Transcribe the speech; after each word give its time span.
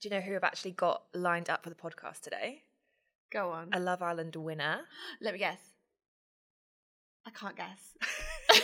Do 0.00 0.08
you 0.08 0.14
know 0.14 0.20
who 0.20 0.36
I've 0.36 0.44
actually 0.44 0.70
got 0.72 1.02
lined 1.12 1.50
up 1.50 1.64
for 1.64 1.70
the 1.70 1.74
podcast 1.74 2.20
today? 2.20 2.62
Go 3.32 3.50
on. 3.50 3.70
A 3.72 3.80
Love 3.80 4.00
Island 4.00 4.36
winner. 4.36 4.82
Let 5.20 5.32
me 5.32 5.40
guess. 5.40 5.60
I 7.26 7.30
can't 7.30 7.56
guess. 7.56 7.96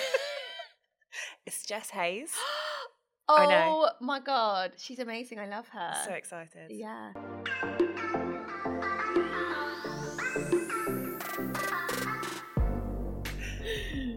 It's 1.46 1.66
Jess 1.66 1.90
Hayes. 1.90 2.32
oh 3.28 3.90
my 4.00 4.18
god, 4.18 4.72
she's 4.78 4.98
amazing. 4.98 5.38
I 5.38 5.46
love 5.46 5.68
her. 5.68 5.92
so 6.06 6.12
excited. 6.12 6.70
yeah. 6.70 7.12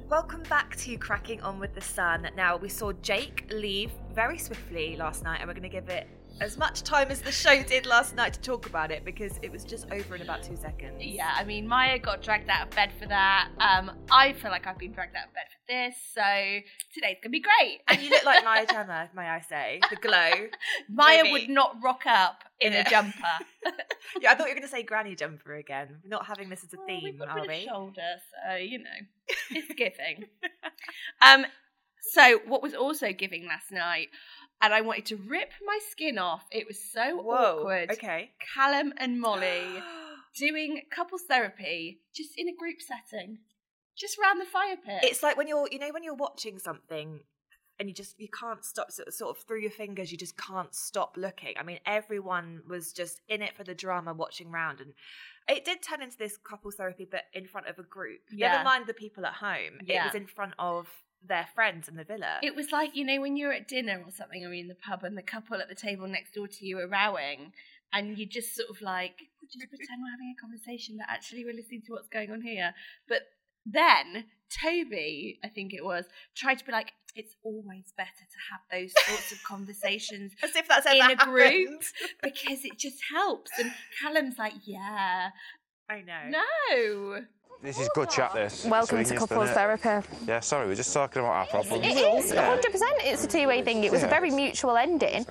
Welcome 0.10 0.44
back 0.44 0.78
to 0.78 0.98
Cracking 0.98 1.42
On 1.42 1.60
with 1.60 1.76
the 1.76 1.82
Sun. 1.82 2.30
Now, 2.38 2.56
we 2.56 2.70
saw 2.70 2.94
Jake 2.94 3.46
leave 3.52 3.92
very 4.14 4.38
swiftly 4.38 4.96
last 4.96 5.24
night, 5.24 5.40
and 5.42 5.48
we're 5.50 5.54
going 5.54 5.64
to 5.64 5.70
give 5.70 5.90
it 5.90 6.08
as 6.40 6.56
much 6.58 6.84
time 6.84 7.10
as 7.10 7.20
the 7.22 7.32
show 7.32 7.64
did 7.64 7.88
last 7.88 8.16
night 8.16 8.32
to 8.34 8.40
talk 8.42 8.68
about 8.68 8.92
it 8.92 9.04
because 9.04 9.40
it 9.42 9.52
was 9.52 9.64
just 9.64 9.92
over 9.92 10.16
in 10.16 10.22
about 10.22 10.44
two 10.44 10.56
seconds. 10.56 10.96
Yeah, 11.04 11.34
I 11.36 11.44
mean, 11.44 11.68
Maya 11.68 11.98
got 11.98 12.22
dragged 12.22 12.48
out 12.50 12.68
of 12.68 12.76
bed 12.76 12.92
for 13.00 13.08
that. 13.08 13.50
Um, 13.60 13.92
I 14.12 14.34
feel 14.34 14.52
like 14.52 14.68
I've 14.68 14.78
been 14.78 14.92
dragged 14.92 15.16
out 15.16 15.28
of 15.30 15.34
bed 15.34 15.46
for 15.50 15.74
this, 15.74 15.96
so 16.14 16.22
today's 16.94 17.18
gonna 17.24 17.32
be 17.32 17.40
great. 17.42 17.80
And 17.88 18.00
you 18.02 18.12
look 18.12 18.24
like 18.24 18.44
Maya 18.44 18.68
Jama, 18.72 19.10
may 19.16 19.24
I 19.28 19.42
say. 19.42 19.80
The 19.90 19.96
glow. 19.96 20.30
Maya 20.90 21.24
Maybe. 21.24 21.32
would 21.32 21.50
not 21.50 21.78
rock 21.84 22.04
up 22.06 22.44
in 22.60 22.74
Yeah. 22.74 22.82
a 22.86 22.90
jumper. 22.90 23.18
Yeah, 24.22 24.32
I 24.32 24.36
thought 24.36 24.48
you 24.48 24.56
were 24.56 24.62
to 24.62 24.68
say 24.70 24.84
granny 24.84 25.16
jumper 25.16 25.56
again. 25.56 25.98
We're 26.02 26.10
not 26.10 26.26
having 26.26 26.48
this 26.50 26.64
as 26.64 26.74
a 26.74 26.78
Well, 26.78 26.88
theme, 26.88 27.02
we've 27.04 27.20
got 27.20 27.38
a 27.38 27.42
are 27.42 27.48
we? 27.48 27.66
shoulder, 27.68 28.02
so 28.48 28.56
you 28.56 28.78
know, 28.80 28.86
it's 29.52 29.68
giving. 29.74 30.24
um, 31.22 31.46
so 32.14 32.40
what 32.48 32.64
was 32.64 32.74
also 32.74 33.12
giving 33.12 33.46
last 33.46 33.70
night, 33.72 34.08
and 34.62 34.74
I 34.74 34.82
wanted 34.82 35.06
to 35.08 35.16
rip 35.18 35.52
my 35.66 35.80
skin 35.92 36.18
off. 36.18 36.46
It 36.52 36.66
was 36.68 36.80
so 36.80 37.18
Whoa. 37.22 37.60
awkward. 37.60 37.92
Okay. 37.92 38.32
Callum 38.56 38.94
and 38.98 39.20
Molly 39.20 39.82
doing 40.38 40.82
couples 40.94 41.24
therapy 41.28 42.00
just 42.16 42.32
in 42.38 42.48
a 42.48 42.54
group 42.56 42.78
setting, 42.82 43.40
just 43.98 44.18
round 44.18 44.40
the 44.42 44.46
fire 44.46 44.78
pit. 44.78 45.00
it's 45.04 45.24
like 45.24 45.38
when 45.38 45.48
you're, 45.48 45.68
you 45.72 45.80
know, 45.80 45.90
when 45.92 46.04
you're 46.04 46.16
watching 46.16 46.58
something 46.60 47.22
and 47.80 47.88
you 47.88 47.94
just 47.94 48.16
you 48.20 48.28
can't 48.30 48.66
stop 48.66 48.92
sort 48.92 49.38
of, 49.38 49.44
through 49.44 49.62
your 49.62 49.70
fingers 49.70 50.12
you 50.12 50.18
just 50.18 50.36
can't 50.36 50.74
stop 50.74 51.16
looking 51.16 51.54
i 51.60 51.64
mean 51.64 51.78
everyone 51.86 52.60
was 52.68 52.92
just 52.92 53.22
in 53.30 53.44
it 53.44 53.56
for 53.56 53.64
the 53.64 53.76
drama 53.76 54.12
watching 54.16 54.50
round 54.50 54.82
and 54.82 54.94
it 55.48 55.64
did 55.64 55.80
turn 55.84 56.02
into 56.02 56.18
this 56.18 56.38
couples 56.38 56.74
therapy 56.74 57.08
but 57.10 57.22
in 57.34 57.46
front 57.46 57.68
of 57.68 57.78
a 57.78 57.84
group 57.84 58.20
Yeah. 58.32 58.52
never 58.54 58.64
mind 58.64 58.88
the 58.88 58.96
people 58.96 59.28
at 59.28 59.34
home 59.34 59.78
it 59.82 60.04
was 60.04 60.16
in 60.16 60.26
front 60.26 60.54
of 60.58 60.88
their 61.26 61.48
friends 61.54 61.88
in 61.88 61.96
the 61.96 62.04
villa 62.04 62.40
It 62.44 62.56
was 62.56 62.72
like, 62.72 62.96
you 62.96 63.06
know, 63.06 63.20
when 63.22 63.38
you're 63.38 63.54
at 63.54 63.68
dinner 63.68 64.02
or 64.06 64.12
something, 64.12 64.46
or 64.46 64.54
in 64.54 64.68
the 64.68 64.76
pub 64.76 65.04
and 65.04 65.18
the 65.18 65.22
couple 65.22 65.60
at 65.62 65.70
the 65.70 65.76
table 65.76 66.08
next 66.08 66.34
door 66.34 66.48
to 66.48 66.66
you 66.66 66.80
are 66.80 66.88
rowing, 66.88 67.54
and 67.94 68.18
you 68.18 68.26
just 68.26 68.56
sort 68.56 68.70
of 68.70 68.82
like, 68.82 69.16
oh, 69.42 69.48
just 69.52 69.70
pretend 69.70 70.02
we're 70.02 70.12
having 70.12 70.36
a 70.38 70.42
conversation, 70.42 70.98
but 70.98 71.08
actually 71.10 71.46
we're 71.46 71.56
listening 71.56 71.82
to 71.88 71.94
what's 71.94 72.10
going 72.10 72.32
on 72.32 72.42
here. 72.42 72.74
But 73.08 73.22
then 73.66 74.26
Toby, 74.50 75.40
I 75.44 75.50
think 75.50 75.74
it 75.74 75.84
was, 75.84 76.06
tried 76.36 76.60
to 76.60 76.66
be 76.66 76.72
like, 76.72 76.94
it's 77.16 77.36
always 77.44 77.92
better 77.98 78.10
to 78.10 78.38
have 78.52 78.62
those 78.72 78.94
sorts 79.08 79.32
of 79.32 79.44
conversations 79.48 80.34
as 80.44 80.56
if 80.56 80.68
that's 80.68 80.86
in 80.86 80.98
a 80.98 81.04
happened. 81.04 81.32
group 81.32 81.82
because 82.24 82.64
it 82.64 82.78
just 82.78 83.00
helps. 83.14 83.52
And 83.60 83.74
Callum's 84.02 84.38
like, 84.38 84.54
yeah, 84.66 85.30
i 85.90 86.02
know 86.02 86.30
no. 86.30 87.22
This 87.62 87.80
is 87.80 87.90
good 87.96 88.10
chat, 88.10 88.34
this. 88.34 88.66
Welcome 88.66 89.04
to 89.04 89.16
couples 89.16 89.50
therapy. 89.50 90.08
Yeah, 90.28 90.42
sorry, 90.42 90.68
we're 90.68 90.76
just 90.76 90.94
talking 90.94 91.22
about 91.22 91.34
our 91.34 91.46
problems. 91.48 91.86
It 91.86 91.98
is, 91.98 92.32
100%. 92.32 92.62
It's 93.00 93.24
a 93.24 93.28
two 93.28 93.48
way 93.48 93.64
thing. 93.64 93.84
It 93.84 93.92
was 93.92 94.04
a 94.04 94.08
very 94.08 94.30
mutual 94.30 94.78
ending. 94.78 95.26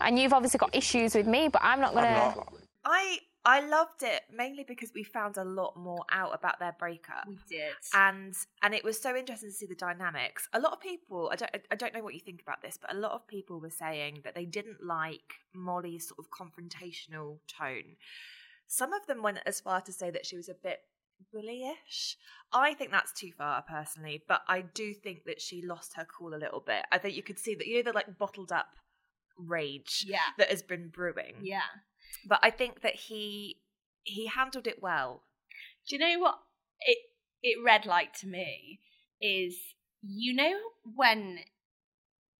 And 0.00 0.18
you've 0.18 0.32
obviously 0.32 0.58
got 0.58 0.74
issues 0.74 1.14
with 1.14 1.26
me, 1.26 1.48
but 1.48 1.62
I'm 1.64 1.80
not 1.80 1.92
going 1.92 2.06
I'm 2.06 2.34
to. 2.34 2.42
i 2.84 3.18
i 3.48 3.60
loved 3.60 4.02
it 4.02 4.22
mainly 4.34 4.64
because 4.66 4.90
we 4.92 5.04
found 5.04 5.36
a 5.36 5.44
lot 5.44 5.76
more 5.76 6.04
out 6.10 6.34
about 6.34 6.58
their 6.58 6.74
breakup 6.80 7.28
We 7.28 7.38
did. 7.48 7.74
and 7.94 8.34
and 8.62 8.74
it 8.74 8.82
was 8.82 9.00
so 9.00 9.14
interesting 9.14 9.50
to 9.50 9.54
see 9.54 9.66
the 9.66 9.76
dynamics 9.76 10.48
a 10.52 10.58
lot 10.58 10.72
of 10.72 10.80
people 10.80 11.30
i 11.32 11.36
don't 11.36 11.52
i 11.70 11.76
don't 11.76 11.94
know 11.94 12.02
what 12.02 12.14
you 12.14 12.18
think 12.18 12.42
about 12.42 12.60
this 12.60 12.76
but 12.76 12.92
a 12.92 12.98
lot 12.98 13.12
of 13.12 13.24
people 13.28 13.60
were 13.60 13.70
saying 13.70 14.22
that 14.24 14.34
they 14.34 14.46
didn't 14.46 14.84
like 14.84 15.34
molly's 15.54 16.08
sort 16.08 16.18
of 16.18 16.26
confrontational 16.30 17.38
tone 17.46 17.94
some 18.66 18.92
of 18.92 19.06
them 19.06 19.22
went 19.22 19.38
as 19.46 19.60
far 19.60 19.80
to 19.80 19.92
say 19.92 20.10
that 20.10 20.26
she 20.26 20.36
was 20.36 20.48
a 20.48 20.54
bit 20.54 20.80
bullyish 21.34 22.16
i 22.52 22.74
think 22.74 22.90
that's 22.90 23.12
too 23.12 23.30
far 23.36 23.62
personally 23.68 24.22
but 24.28 24.42
i 24.48 24.60
do 24.60 24.92
think 24.94 25.24
that 25.24 25.40
she 25.40 25.62
lost 25.64 25.94
her 25.96 26.06
cool 26.06 26.34
a 26.34 26.36
little 26.36 26.62
bit 26.64 26.84
i 26.92 26.98
think 26.98 27.16
you 27.16 27.22
could 27.22 27.38
see 27.38 27.54
that 27.54 27.66
you 27.66 27.76
know 27.76 27.90
the 27.90 27.94
like 27.94 28.18
bottled 28.18 28.52
up 28.52 28.66
rage 29.38 30.04
yeah. 30.08 30.18
that 30.38 30.48
has 30.50 30.62
been 30.62 30.88
brewing 30.88 31.34
Yeah. 31.42 31.60
but 32.26 32.38
i 32.42 32.50
think 32.50 32.80
that 32.82 32.94
he 32.94 33.56
he 34.04 34.26
handled 34.26 34.66
it 34.66 34.80
well 34.80 35.22
Do 35.88 35.96
you 35.96 36.00
know 36.00 36.18
what 36.20 36.38
it 36.80 36.98
it 37.42 37.58
read 37.62 37.86
like 37.86 38.12
to 38.20 38.26
me 38.26 38.80
is 39.20 39.56
you 40.02 40.34
know 40.34 40.54
when 40.94 41.40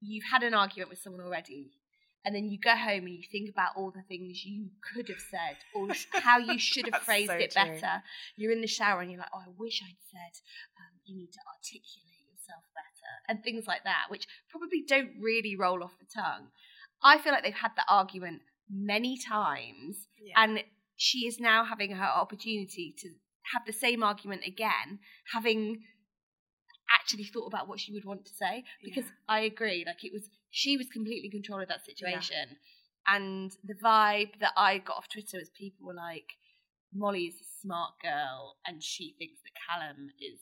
you've 0.00 0.24
had 0.32 0.42
an 0.42 0.54
argument 0.54 0.90
with 0.90 0.98
someone 1.00 1.22
already 1.22 1.72
and 2.26 2.34
then 2.34 2.50
you 2.50 2.58
go 2.58 2.74
home 2.74 3.06
and 3.06 3.14
you 3.14 3.22
think 3.30 3.48
about 3.48 3.70
all 3.76 3.92
the 3.92 4.02
things 4.02 4.44
you 4.44 4.66
could 4.82 5.08
have 5.08 5.20
said 5.30 5.56
or 5.76 5.88
how 6.20 6.38
you 6.38 6.58
should 6.58 6.92
have 6.92 7.02
phrased 7.02 7.30
so 7.30 7.36
it 7.36 7.52
true. 7.52 7.62
better. 7.62 8.02
You're 8.34 8.50
in 8.50 8.60
the 8.60 8.66
shower 8.66 9.00
and 9.00 9.12
you're 9.12 9.20
like, 9.20 9.30
oh, 9.32 9.44
I 9.46 9.50
wish 9.56 9.80
I'd 9.80 9.94
said 10.10 10.42
um, 10.76 10.98
you 11.04 11.16
need 11.16 11.32
to 11.32 11.38
articulate 11.54 12.26
yourself 12.28 12.64
better 12.74 13.12
and 13.28 13.44
things 13.44 13.68
like 13.68 13.84
that, 13.84 14.06
which 14.08 14.26
probably 14.50 14.82
don't 14.86 15.10
really 15.20 15.54
roll 15.54 15.84
off 15.84 15.96
the 16.00 16.20
tongue. 16.20 16.48
I 17.00 17.18
feel 17.18 17.32
like 17.32 17.44
they've 17.44 17.54
had 17.54 17.72
that 17.76 17.86
argument 17.88 18.42
many 18.68 19.16
times 19.16 20.08
and 20.34 20.64
she 20.96 21.28
is 21.28 21.38
now 21.38 21.64
having 21.64 21.92
her 21.92 22.04
opportunity 22.04 22.92
to 22.98 23.10
have 23.54 23.62
the 23.66 23.72
same 23.72 24.02
argument 24.02 24.42
again, 24.44 24.98
having 25.32 25.84
actually 26.90 27.24
thought 27.24 27.46
about 27.46 27.68
what 27.68 27.78
she 27.78 27.92
would 27.92 28.04
want 28.04 28.24
to 28.24 28.34
say. 28.34 28.64
Because 28.82 29.04
I 29.28 29.40
agree, 29.40 29.84
like 29.86 30.04
it 30.04 30.12
was, 30.12 30.28
she 30.56 30.78
was 30.78 30.86
completely 30.88 31.26
in 31.26 31.30
control 31.30 31.60
of 31.60 31.68
that 31.68 31.84
situation. 31.84 32.56
And 33.06 33.52
the 33.62 33.74
vibe 33.74 34.40
that 34.40 34.52
I 34.56 34.78
got 34.78 34.96
off 34.96 35.08
Twitter 35.12 35.36
was 35.38 35.50
people 35.50 35.86
were 35.86 35.92
like, 35.94 36.24
Molly's 36.94 37.34
a 37.34 37.48
smart 37.60 37.92
girl 38.02 38.56
and 38.66 38.82
she 38.82 39.14
thinks 39.18 39.38
that 39.44 39.52
Callum 39.68 40.08
is 40.18 40.40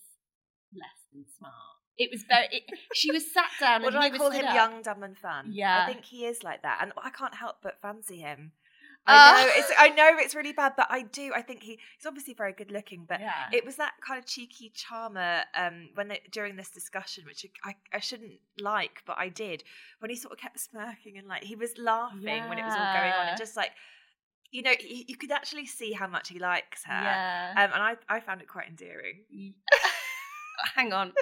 less 0.72 1.00
than 1.12 1.24
smart. 1.36 1.52
It 1.98 2.10
was 2.12 2.22
very, 2.28 2.46
it, 2.52 2.62
she 2.94 3.10
was 3.10 3.24
sat 3.32 3.50
down 3.58 3.82
What 3.82 3.92
he 3.92 3.98
I 3.98 4.10
call 4.10 4.30
him? 4.30 4.44
up. 4.46 4.54
Young, 4.54 4.82
dumb, 4.82 5.02
and 5.02 5.18
fun. 5.18 5.50
Yeah. 5.50 5.82
I 5.82 5.92
think 5.92 6.04
he 6.04 6.26
is 6.26 6.44
like 6.44 6.62
that, 6.62 6.78
and 6.80 6.92
I 6.96 7.10
can't 7.10 7.34
help 7.34 7.56
but 7.62 7.80
fancy 7.82 8.18
him. 8.18 8.52
Uh. 9.06 9.12
I 9.12 9.42
know 9.44 9.50
it's 9.54 9.72
I 9.78 9.88
know 9.90 10.10
it's 10.18 10.34
really 10.34 10.52
bad, 10.52 10.72
but 10.76 10.86
I 10.90 11.02
do. 11.02 11.32
I 11.34 11.42
think 11.42 11.62
he 11.62 11.78
he's 11.96 12.06
obviously 12.06 12.32
very 12.34 12.52
good 12.52 12.70
looking, 12.70 13.04
but 13.06 13.20
Yeah. 13.20 13.32
it 13.52 13.64
was 13.64 13.76
that 13.76 13.92
kind 14.06 14.18
of 14.18 14.24
cheeky 14.26 14.70
charmer 14.74 15.42
um, 15.54 15.90
when 15.94 16.08
they, 16.08 16.20
during 16.30 16.56
this 16.56 16.70
discussion, 16.70 17.24
which 17.26 17.44
I, 17.64 17.74
I 17.92 18.00
shouldn't 18.00 18.40
like, 18.58 19.02
but 19.06 19.16
I 19.18 19.28
did 19.28 19.62
when 19.98 20.10
he 20.10 20.16
sort 20.16 20.32
of 20.32 20.38
kept 20.38 20.58
smirking 20.58 21.18
and 21.18 21.26
like 21.28 21.44
he 21.44 21.54
was 21.56 21.76
laughing 21.76 22.48
when 22.48 22.58
it 22.58 22.64
was 22.64 22.74
all 22.74 22.94
going 22.94 23.12
on, 23.12 23.28
and 23.28 23.38
just 23.38 23.56
like 23.56 23.72
you 24.50 24.62
know 24.62 24.70
you, 24.80 25.04
you 25.08 25.16
could 25.16 25.32
actually 25.32 25.66
see 25.66 25.92
how 25.92 26.06
much 26.06 26.28
he 26.30 26.38
likes 26.38 26.84
her, 26.84 26.92
Yeah. 27.02 27.52
um, 27.56 27.70
and 27.74 27.82
I 27.82 27.96
I 28.08 28.20
found 28.20 28.40
it 28.40 28.48
quite 28.48 28.68
endearing. 28.68 29.24
Hang 30.76 30.92
on. 30.92 31.12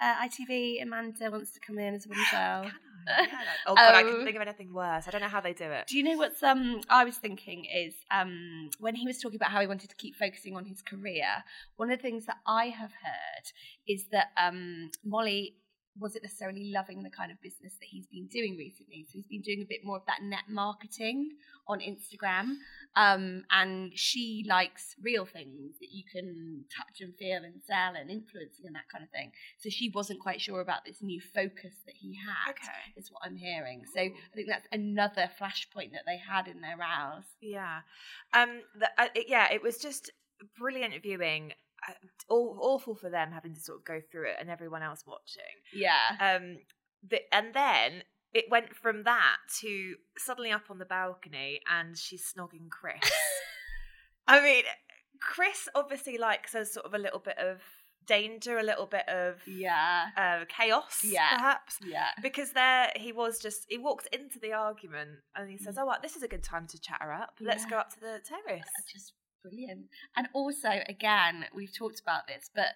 Uh, 0.00 0.14
ITV 0.26 0.82
Amanda 0.82 1.30
wants 1.30 1.52
to 1.52 1.60
come 1.60 1.78
in 1.78 1.94
as. 1.94 2.06
Can 2.06 2.16
I? 2.24 2.70
Yeah, 3.08 3.22
like- 3.22 3.46
oh 3.66 3.74
god, 3.76 3.94
I 3.94 4.02
couldn't 4.02 4.24
think 4.24 4.36
of 4.36 4.42
anything 4.42 4.72
worse. 4.74 5.06
I 5.06 5.10
don't 5.12 5.20
know 5.20 5.28
how 5.28 5.40
they 5.40 5.52
do 5.52 5.64
it. 5.64 5.86
Do 5.86 5.96
you 5.96 6.02
know 6.02 6.16
what's 6.16 6.42
um 6.42 6.80
I 6.88 7.04
was 7.04 7.16
thinking 7.16 7.64
is 7.64 7.94
um 8.10 8.70
when 8.80 8.94
he 8.96 9.06
was 9.06 9.18
talking 9.18 9.36
about 9.36 9.50
how 9.52 9.60
he 9.60 9.66
wanted 9.68 9.90
to 9.90 9.96
keep 9.96 10.16
focusing 10.16 10.56
on 10.56 10.64
his 10.64 10.82
career, 10.82 11.44
one 11.76 11.90
of 11.90 11.98
the 11.98 12.02
things 12.02 12.26
that 12.26 12.38
I 12.46 12.66
have 12.66 12.90
heard 12.90 13.44
is 13.86 14.06
that 14.10 14.28
um 14.36 14.90
Molly 15.04 15.54
wasn't 15.98 16.24
necessarily 16.24 16.70
loving 16.72 17.02
the 17.02 17.10
kind 17.10 17.30
of 17.30 17.40
business 17.40 17.74
that 17.80 17.86
he's 17.86 18.06
been 18.06 18.26
doing 18.26 18.56
recently. 18.56 19.04
So 19.04 19.12
he's 19.14 19.26
been 19.26 19.42
doing 19.42 19.62
a 19.62 19.68
bit 19.68 19.80
more 19.84 19.96
of 19.96 20.06
that 20.06 20.22
net 20.22 20.44
marketing 20.48 21.30
on 21.68 21.80
Instagram. 21.80 22.56
Um, 22.94 23.44
and 23.50 23.92
she 23.94 24.44
likes 24.48 24.94
real 25.02 25.26
things 25.26 25.74
that 25.80 25.90
you 25.90 26.04
can 26.10 26.64
touch 26.76 27.00
and 27.00 27.14
feel 27.16 27.44
and 27.44 27.60
sell 27.66 27.94
and 27.94 28.10
influencing 28.10 28.66
and 28.66 28.74
that 28.74 28.88
kind 28.90 29.04
of 29.04 29.10
thing. 29.10 29.32
So 29.58 29.68
she 29.68 29.90
wasn't 29.94 30.20
quite 30.20 30.40
sure 30.40 30.60
about 30.60 30.84
this 30.84 31.02
new 31.02 31.20
focus 31.20 31.74
that 31.86 31.94
he 31.94 32.16
had. 32.16 32.52
Okay. 32.52 32.96
Is 32.96 33.10
what 33.10 33.22
I'm 33.24 33.36
hearing. 33.36 33.82
So 33.94 34.00
I 34.00 34.12
think 34.34 34.48
that's 34.48 34.68
another 34.72 35.28
flashpoint 35.40 35.92
that 35.92 36.04
they 36.06 36.18
had 36.18 36.46
in 36.46 36.60
their 36.60 36.76
rows. 36.76 37.24
Yeah. 37.40 37.80
Um. 38.32 38.60
The, 38.78 38.90
uh, 38.98 39.08
yeah. 39.26 39.52
It 39.52 39.62
was 39.62 39.78
just 39.78 40.10
brilliant 40.58 40.94
viewing. 41.02 41.52
Aw- 42.28 42.58
awful 42.60 42.94
for 42.94 43.10
them 43.10 43.32
having 43.32 43.54
to 43.54 43.60
sort 43.60 43.78
of 43.78 43.84
go 43.84 44.00
through 44.10 44.28
it 44.28 44.36
and 44.40 44.50
everyone 44.50 44.82
else 44.82 45.04
watching. 45.06 45.42
Yeah. 45.74 46.16
Um. 46.20 46.58
The, 47.08 47.20
and 47.32 47.54
then 47.54 48.02
it 48.32 48.46
went 48.50 48.74
from 48.74 49.04
that 49.04 49.36
to 49.60 49.94
suddenly 50.18 50.50
up 50.50 50.64
on 50.70 50.78
the 50.78 50.84
balcony 50.84 51.60
and 51.70 51.96
she's 51.96 52.32
snogging 52.36 52.68
Chris. 52.70 52.98
I 54.28 54.42
mean, 54.42 54.64
Chris 55.20 55.68
obviously 55.74 56.18
likes 56.18 56.54
a 56.54 56.64
sort 56.64 56.86
of 56.86 56.94
a 56.94 56.98
little 56.98 57.20
bit 57.20 57.38
of 57.38 57.60
danger, 58.06 58.58
a 58.58 58.62
little 58.62 58.86
bit 58.86 59.08
of 59.08 59.40
Yeah. 59.46 60.06
uh, 60.16 60.44
chaos, 60.48 61.00
Yeah. 61.04 61.36
perhaps. 61.36 61.76
Yeah. 61.84 62.08
Because 62.22 62.52
there 62.52 62.90
he 62.96 63.12
was 63.12 63.38
just 63.38 63.66
he 63.68 63.78
walked 63.78 64.08
into 64.12 64.38
the 64.38 64.52
argument 64.52 65.10
and 65.34 65.48
he 65.50 65.56
says, 65.58 65.76
"Oh, 65.78 65.86
what? 65.86 66.02
This 66.02 66.16
is 66.16 66.22
a 66.22 66.28
good 66.28 66.42
time 66.42 66.66
to 66.68 66.80
chat 66.80 66.98
her 67.00 67.12
up. 67.12 67.34
Let's 67.40 67.62
Mm. 67.64 67.66
Yeah. 67.66 67.70
go 67.70 67.78
up 67.78 67.90
to 67.94 68.00
the 68.00 68.20
terrace." 68.24 68.64
just 68.92 69.12
brilliant. 69.48 69.86
And 70.16 70.28
also, 70.32 70.68
again, 70.88 71.46
we've 71.54 71.76
talked 71.76 72.00
about 72.00 72.26
this, 72.26 72.50
but 72.54 72.74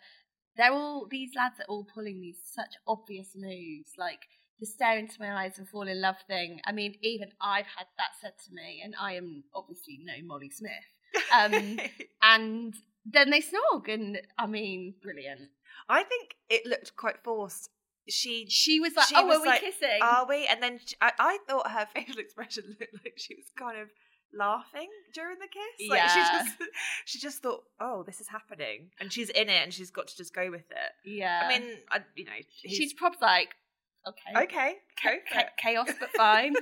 they're 0.57 0.73
all 0.73 1.07
these 1.11 1.31
lads 1.37 1.61
are 1.61 1.67
all 1.69 1.87
pulling 1.95 2.21
these 2.21 2.39
such 2.45 2.75
obvious 2.87 3.31
moves, 3.37 3.93
like 3.99 4.21
the 4.59 4.67
stare 4.67 4.99
into 4.99 5.17
my 5.21 5.45
eyes 5.45 5.59
and 5.59 5.69
fall 5.69 5.89
in 5.89 6.01
love 6.01 6.17
thing. 6.27 6.61
I 6.67 6.73
mean, 6.73 6.95
even 7.03 7.29
I've 7.41 7.67
had 7.67 7.87
that 7.97 8.11
said 8.21 8.33
to 8.47 8.55
me, 8.55 8.83
and 8.85 8.95
I 9.01 9.15
am 9.15 9.45
obviously 9.55 10.01
no 10.03 10.15
Molly 10.25 10.51
Smith. 10.51 10.71
Um, 11.35 11.81
and 12.23 12.75
then 13.07 13.31
they 13.31 13.41
snog, 13.41 13.89
and 13.93 14.21
I 14.39 14.47
mean, 14.47 14.95
brilliant. 15.03 15.49
I 15.89 16.03
think 16.05 16.37
it 16.49 16.67
looked 16.67 16.97
quite 16.97 17.23
forced. 17.25 17.71
She 18.09 18.47
She 18.49 18.81
was 18.81 18.95
like, 18.97 19.07
She 19.09 19.15
"Oh, 19.17 19.27
was 19.27 19.39
are 19.39 19.43
we 19.43 19.49
like, 19.49 19.61
kissing?" 19.61 20.01
are 20.03 20.27
we? 20.29 20.47
And 20.47 20.63
then 20.63 20.81
she, 20.85 20.97
I, 21.01 21.13
I 21.19 21.39
thought 21.49 21.71
her 21.71 21.87
facial 21.95 22.19
expression 22.19 22.65
looked 22.81 22.95
like 23.05 23.15
she 23.17 23.35
was 23.37 23.47
kind 23.57 23.79
of 23.79 23.89
laughing 24.33 24.89
during 25.13 25.39
the 25.39 25.47
kiss. 25.49 25.89
Like 25.89 26.09
she 26.11 26.21
just 26.21 26.57
she 27.05 27.19
just 27.19 27.43
thought, 27.43 27.65
"Oh, 27.81 28.03
this 28.05 28.21
is 28.21 28.29
happening," 28.29 28.91
and 29.01 29.13
she's 29.13 29.31
in 29.31 29.49
it 29.49 29.63
and 29.63 29.73
she's 29.75 29.91
got 29.91 30.09
to 30.09 30.17
just 30.17 30.35
go 30.35 30.51
with 30.51 30.71
it. 30.71 30.93
yeah. 31.11 31.43
I 31.45 31.49
mean, 31.49 31.77
I, 31.91 32.01
you 32.17 32.25
know, 32.25 32.33
she's 32.67 32.93
probably 32.93 33.19
like, 33.23 33.49
"Okay, 34.09 34.45
okay. 34.45 34.75
Go 35.05 35.11
for 35.29 35.35
Cha- 35.35 35.41
it. 35.41 35.47
chaos 35.59 35.89
but 35.99 36.11
fine. 36.17 36.55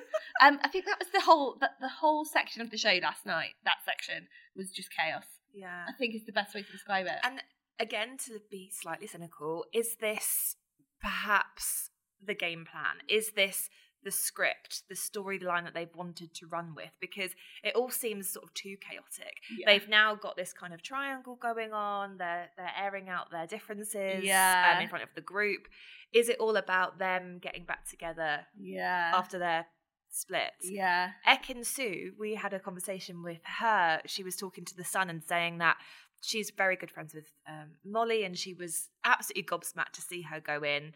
um, 0.43 0.59
I 0.62 0.69
think 0.69 0.87
that 0.87 0.99
was 0.99 1.09
the 1.12 1.20
whole 1.20 1.56
the, 1.61 1.70
the 1.81 1.88
whole 1.88 2.25
section 2.25 2.62
of 2.62 2.70
the 2.70 2.79
show 2.79 2.99
last 3.03 3.26
night. 3.26 3.50
That 3.65 3.79
section 3.85 4.29
was 4.56 4.70
just 4.70 4.88
chaos. 4.91 5.25
Yeah. 5.55 5.85
I 5.88 5.93
think 5.99 6.15
is 6.15 6.25
the 6.26 6.32
best 6.32 6.55
way 6.55 6.62
to 6.62 6.70
describe 6.73 7.06
it. 7.06 7.17
And 7.25 7.43
again, 7.81 8.17
to 8.26 8.38
be 8.50 8.70
slightly 8.73 9.06
cynical, 9.06 9.65
is 9.73 9.97
this 10.00 10.56
perhaps 11.00 11.91
the 12.25 12.35
game 12.35 12.67
plan? 12.70 12.97
Is 13.09 13.32
this 13.32 13.69
the 14.05 14.11
script, 14.11 14.83
the 14.89 14.95
storyline 14.95 15.65
that 15.65 15.75
they've 15.75 15.95
wanted 15.95 16.35
to 16.35 16.47
run 16.47 16.75
with? 16.75 16.91
Because 17.00 17.31
it 17.62 17.75
all 17.75 17.91
seems 17.91 18.29
sort 18.29 18.45
of 18.45 18.55
too 18.55 18.77
chaotic. 18.81 19.35
Yeah. 19.56 19.67
They've 19.67 19.89
now 19.89 20.15
got 20.15 20.37
this 20.37 20.53
kind 20.53 20.73
of 20.73 20.83
triangle 20.83 21.37
going 21.41 21.73
on. 21.73 22.17
They're 22.19 22.49
they're 22.56 22.73
airing 22.81 23.09
out 23.09 23.31
their 23.31 23.47
differences 23.47 24.25
Yeah. 24.25 24.75
um, 24.77 24.83
in 24.83 24.89
front 24.89 25.05
of 25.05 25.11
the 25.15 25.21
group. 25.21 25.69
Is 26.12 26.29
it 26.29 26.39
all 26.39 26.56
about 26.56 26.99
them 26.99 27.39
getting 27.41 27.65
back 27.65 27.87
together 27.89 28.47
yeah, 28.59 29.12
after 29.15 29.39
their 29.39 29.67
split. 30.11 30.53
yeah, 30.62 31.11
Ekin-Su, 31.27 32.12
we 32.19 32.35
had 32.35 32.55
a 32.55 32.59
conversation 32.59 33.23
with 33.23 33.41
her. 33.44 34.01
She 34.06 34.25
was 34.25 34.37
talking 34.37 34.65
to 34.65 34.75
the 34.77 34.85
Sun 34.85 35.11
and 35.11 35.23
saying 35.23 35.59
that 35.59 35.77
she's 36.23 36.51
very 36.51 36.77
good 36.77 36.91
friends 36.91 37.15
with 37.15 37.27
um, 37.47 37.73
Molly, 37.85 38.25
and 38.25 38.37
she 38.37 38.55
was 38.55 38.89
absolutely 39.05 39.44
gobsmacked 39.44 39.93
to 39.94 40.01
see 40.01 40.23
her 40.23 40.41
go 40.41 40.62
in, 40.62 40.93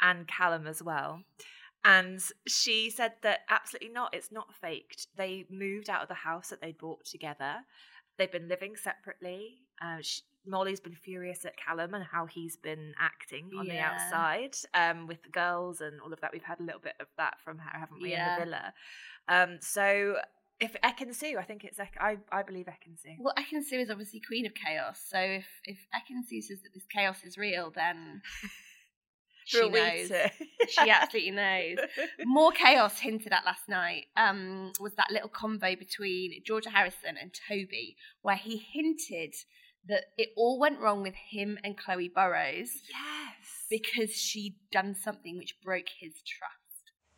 and 0.00 0.26
Callum 0.26 0.66
as 0.66 0.82
well. 0.82 1.22
And 1.84 2.20
she 2.46 2.90
said 2.90 3.12
that 3.22 3.40
absolutely 3.48 3.90
not. 3.90 4.14
It's 4.14 4.32
not 4.32 4.54
faked. 4.60 5.06
They 5.16 5.46
moved 5.50 5.88
out 5.88 6.02
of 6.02 6.08
the 6.08 6.14
house 6.14 6.48
that 6.50 6.60
they'd 6.60 6.76
bought 6.78 7.04
together. 7.04 7.56
They've 8.18 8.30
been 8.30 8.48
living 8.48 8.74
separately. 8.76 9.58
Uh, 9.80 9.98
sh 10.02 10.20
Molly's 10.46 10.80
been 10.80 10.94
furious 10.94 11.44
at 11.44 11.56
Callum 11.58 11.92
and 11.94 12.02
how 12.02 12.24
he's 12.24 12.56
been 12.56 12.94
acting 12.98 13.50
on 13.58 13.66
the 13.66 13.78
outside 13.78 14.56
um, 14.72 15.06
with 15.06 15.22
the 15.22 15.28
girls 15.28 15.82
and 15.82 16.00
all 16.00 16.10
of 16.12 16.20
that. 16.22 16.32
We've 16.32 16.42
had 16.42 16.58
a 16.58 16.62
little 16.62 16.80
bit 16.80 16.94
of 17.00 17.06
that 17.18 17.34
from 17.44 17.58
her, 17.58 17.78
haven't 17.78 18.00
we, 18.00 18.12
Yeah. 18.12 18.32
in 18.34 18.38
the 18.40 18.44
villa? 18.46 18.72
Um, 19.28 19.58
so 19.60 20.16
if 20.58 20.74
Ekin-Su, 20.82 21.36
I 21.38 21.42
think 21.44 21.64
it's 21.64 21.78
Ek- 21.78 21.98
I 22.00 22.16
I 22.32 22.42
believe 22.42 22.64
Ekin-Su. 22.66 23.16
Well, 23.20 23.34
Ekin-Su 23.38 23.76
is 23.76 23.90
obviously 23.90 24.20
queen 24.26 24.46
of 24.46 24.54
chaos. 24.54 25.04
So 25.06 25.18
if 25.18 25.46
if 25.64 25.78
Ekin-Su 25.94 26.40
says 26.40 26.62
that 26.62 26.72
this 26.72 26.86
chaos 26.86 27.22
is 27.24 27.36
real, 27.36 27.70
then 27.70 28.22
she 29.48 29.68
knows. 29.68 30.12
She 30.68 30.90
absolutely 30.90 31.32
knows. 31.32 31.78
More 32.24 32.52
chaos 32.52 32.98
hinted 32.98 33.32
at 33.32 33.44
last 33.44 33.68
night 33.68 34.06
um, 34.16 34.72
was 34.78 34.94
that 34.94 35.10
little 35.10 35.28
convo 35.28 35.78
between 35.78 36.42
Georgia 36.44 36.70
Harrison 36.70 37.16
and 37.20 37.32
Toby, 37.48 37.96
where 38.22 38.36
he 38.36 38.58
hinted 38.58 39.34
that 39.88 40.04
it 40.16 40.30
all 40.36 40.58
went 40.58 40.80
wrong 40.80 41.02
with 41.02 41.14
him 41.14 41.58
and 41.64 41.76
Chloe 41.76 42.10
Burrows 42.14 42.70
yes. 42.90 43.64
because 43.70 44.10
she'd 44.10 44.56
done 44.70 44.94
something 44.94 45.38
which 45.38 45.54
broke 45.62 45.86
his 45.98 46.12
trust. 46.26 46.54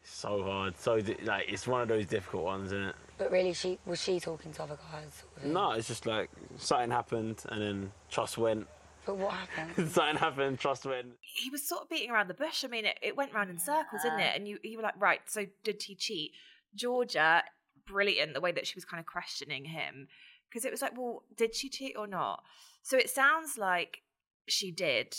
So 0.03 0.43
hard. 0.43 0.77
So 0.79 1.01
di- 1.01 1.17
like 1.25 1.47
it's 1.49 1.67
one 1.67 1.83
of 1.83 1.89
those 1.89 2.07
difficult 2.07 2.45
ones, 2.45 2.67
isn't 2.67 2.89
it? 2.89 2.95
But 3.19 3.31
really, 3.31 3.53
she 3.53 3.79
was 3.87 4.01
she 4.01 4.19
talking 4.19 4.53
to 4.53 4.63
other 4.63 4.79
guys? 4.93 5.23
sort 5.23 5.45
of? 5.45 5.51
No, 5.51 5.73
it's 5.73 5.89
just 5.89 6.07
like 6.07 6.31
something 6.57 6.91
happened 6.91 7.43
and 7.49 7.63
then 7.63 7.93
trust 8.11 8.39
went. 8.39 8.67
But 9.07 9.17
what 9.17 9.33
happened? 9.33 9.91
something 9.93 10.17
happened, 10.17 10.59
trust 10.59 10.87
me. 10.87 11.01
he 11.21 11.51
was 11.51 11.67
sort 11.67 11.83
of 11.83 11.89
beating 11.89 12.11
around 12.11 12.29
the 12.29 12.35
bush. 12.35 12.65
I 12.65 12.69
mean, 12.69 12.85
it, 12.85 12.99
it 13.03 13.17
went 13.17 13.33
round 13.33 13.51
in 13.51 13.59
circles, 13.59 14.03
didn't 14.03 14.21
it? 14.21 14.37
And 14.37 14.47
you, 14.47 14.59
you 14.63 14.77
were 14.77 14.83
like, 14.83 15.01
right, 15.01 15.21
so 15.27 15.47
did 15.65 15.83
he 15.83 15.95
cheat? 15.95 16.33
Georgia, 16.75 17.43
brilliant 17.87 18.35
the 18.35 18.41
way 18.41 18.53
that 18.53 18.67
she 18.67 18.75
was 18.77 18.85
kind 18.85 19.01
of 19.01 19.07
questioning 19.07 19.65
him 19.65 20.07
because 20.49 20.65
it 20.65 20.71
was 20.71 20.83
like, 20.83 20.97
well, 20.97 21.23
did 21.37 21.55
she 21.55 21.69
cheat 21.69 21.97
or 21.97 22.07
not? 22.07 22.43
So 22.83 22.97
it 22.97 23.11
sounds 23.11 23.57
like 23.57 24.03
she 24.49 24.71
did. 24.71 25.17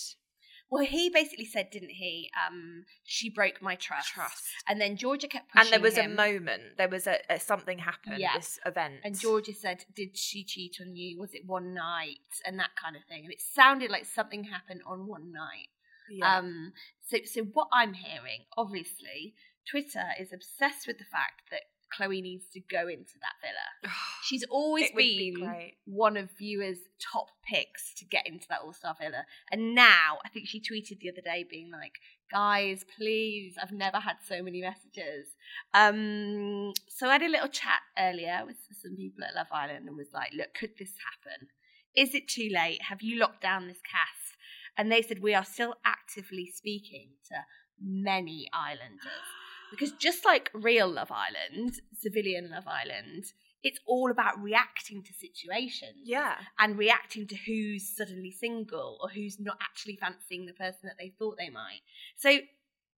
Well, 0.72 0.86
he 0.86 1.10
basically 1.10 1.46
said, 1.46 1.70
didn't 1.70 1.90
he? 1.90 2.32
Um, 2.48 2.86
she 3.04 3.30
broke 3.30 3.62
my 3.62 3.76
trust. 3.76 4.08
Trust. 4.14 4.44
And 4.70 4.80
then 4.80 4.96
Georgia 4.96 5.28
kept 5.28 5.50
And 5.54 5.68
there 5.68 5.82
was 5.82 5.98
him. 5.98 6.14
a 6.14 6.16
moment, 6.16 6.64
there 6.78 6.88
was 6.88 7.08
a, 7.08 7.18
a 7.30 7.40
something 7.42 7.80
happened, 7.80 8.20
Yeah. 8.20 8.38
this 8.38 8.58
event. 8.66 8.96
And 9.04 9.20
Georgia 9.20 9.54
said, 9.54 9.84
Did 9.94 10.16
she 10.18 10.46
cheat 10.46 10.78
on 10.80 10.96
you? 10.96 11.20
Was 11.20 11.34
it 11.34 11.42
one 11.46 11.74
night? 11.74 12.20
And 12.46 12.58
that 12.58 12.70
kind 12.82 12.96
of 12.96 13.04
thing. 13.04 13.24
And 13.26 13.34
it 13.34 13.42
sounded 13.42 13.92
like 13.92 14.06
something 14.06 14.46
happened 14.46 14.82
on 14.88 15.08
one 15.08 15.34
night. 15.34 15.68
yeah. 16.10 16.38
Um, 16.38 16.72
so, 17.06 17.18
so 17.26 17.42
what 17.42 17.68
I'm 17.74 17.94
hearing, 17.94 18.46
obviously, 18.58 19.36
Twitter 19.70 20.06
is 20.20 20.32
obsessed 20.32 20.88
with 20.88 20.98
the 20.98 21.04
fact 21.04 21.42
that 21.52 21.64
Chloe 21.96 22.22
needs 22.22 22.46
to 22.54 22.60
go 22.60 22.88
into 22.88 23.14
that 23.22 23.36
villa. 23.42 23.94
She's 24.24 24.44
always 24.50 24.90
would 24.94 24.98
be 24.98 25.32
been 25.36 25.72
one 25.86 26.18
of 26.18 26.30
viewers' 26.38 26.78
top 27.00 27.28
picks 27.44 27.94
to 27.96 28.06
get 28.06 28.28
into 28.28 28.46
that 28.50 28.62
All 28.64 28.74
Star 28.74 28.96
villa. 29.00 29.26
And 29.52 29.76
now, 29.76 30.20
I 30.26 30.30
think 30.30 30.48
she 30.48 30.60
tweeted 30.60 31.00
the 31.00 31.10
other 31.10 31.22
day 31.22 31.46
being 31.50 31.72
like, 31.72 31.94
guys, 32.32 32.86
please, 32.98 33.56
I've 33.62 33.72
never 33.72 33.98
had 33.98 34.16
so 34.28 34.42
many 34.42 34.62
messages. 34.62 35.28
Um, 35.74 36.74
so 36.88 37.08
I 37.08 37.14
had 37.14 37.24
a 37.24 37.30
little 37.30 37.50
chat 37.50 37.82
earlier 37.98 38.42
with 38.46 38.58
some 38.82 38.96
people 38.96 39.24
at 39.24 39.36
Love 39.36 39.52
Island 39.52 39.88
and 39.88 39.98
was 39.98 40.14
like, 40.14 40.32
look, 40.36 40.54
could 40.54 40.78
this 40.80 40.94
happen? 41.10 41.50
Is 41.96 42.16
it 42.16 42.28
too 42.28 42.50
late? 42.52 42.84
Have 42.84 43.02
you 43.02 43.20
locked 43.20 43.42
down 43.42 43.68
this 43.68 43.82
cast? 43.82 44.38
And 44.78 44.90
they 44.92 45.02
said, 45.02 45.22
we 45.22 45.36
are 45.36 45.44
still 45.44 45.76
actively 45.86 46.50
speaking 46.54 47.10
to 47.28 47.36
many 47.82 48.48
islanders. 48.54 49.41
Because 49.72 49.94
just 49.94 50.26
like 50.26 50.52
real 50.54 50.90
Love 50.90 51.12
Island, 51.12 51.76
civilian 51.98 52.52
Love 52.52 52.68
Island, 52.68 53.26
it's 53.64 53.80
all 53.88 54.12
about 54.12 54.42
reacting 54.42 55.04
to 55.04 55.14
situations 55.14 56.04
yeah. 56.04 56.36
and 56.60 56.78
reacting 56.78 57.28
to 57.28 57.36
who's 57.36 57.96
suddenly 57.96 58.32
single 58.32 58.98
or 59.02 59.10
who's 59.10 59.40
not 59.40 59.58
actually 59.62 59.98
fancying 59.98 60.46
the 60.46 60.54
person 60.54 60.82
that 60.84 60.96
they 61.00 61.14
thought 61.18 61.38
they 61.38 61.50
might. 61.50 61.82
So, 62.18 62.30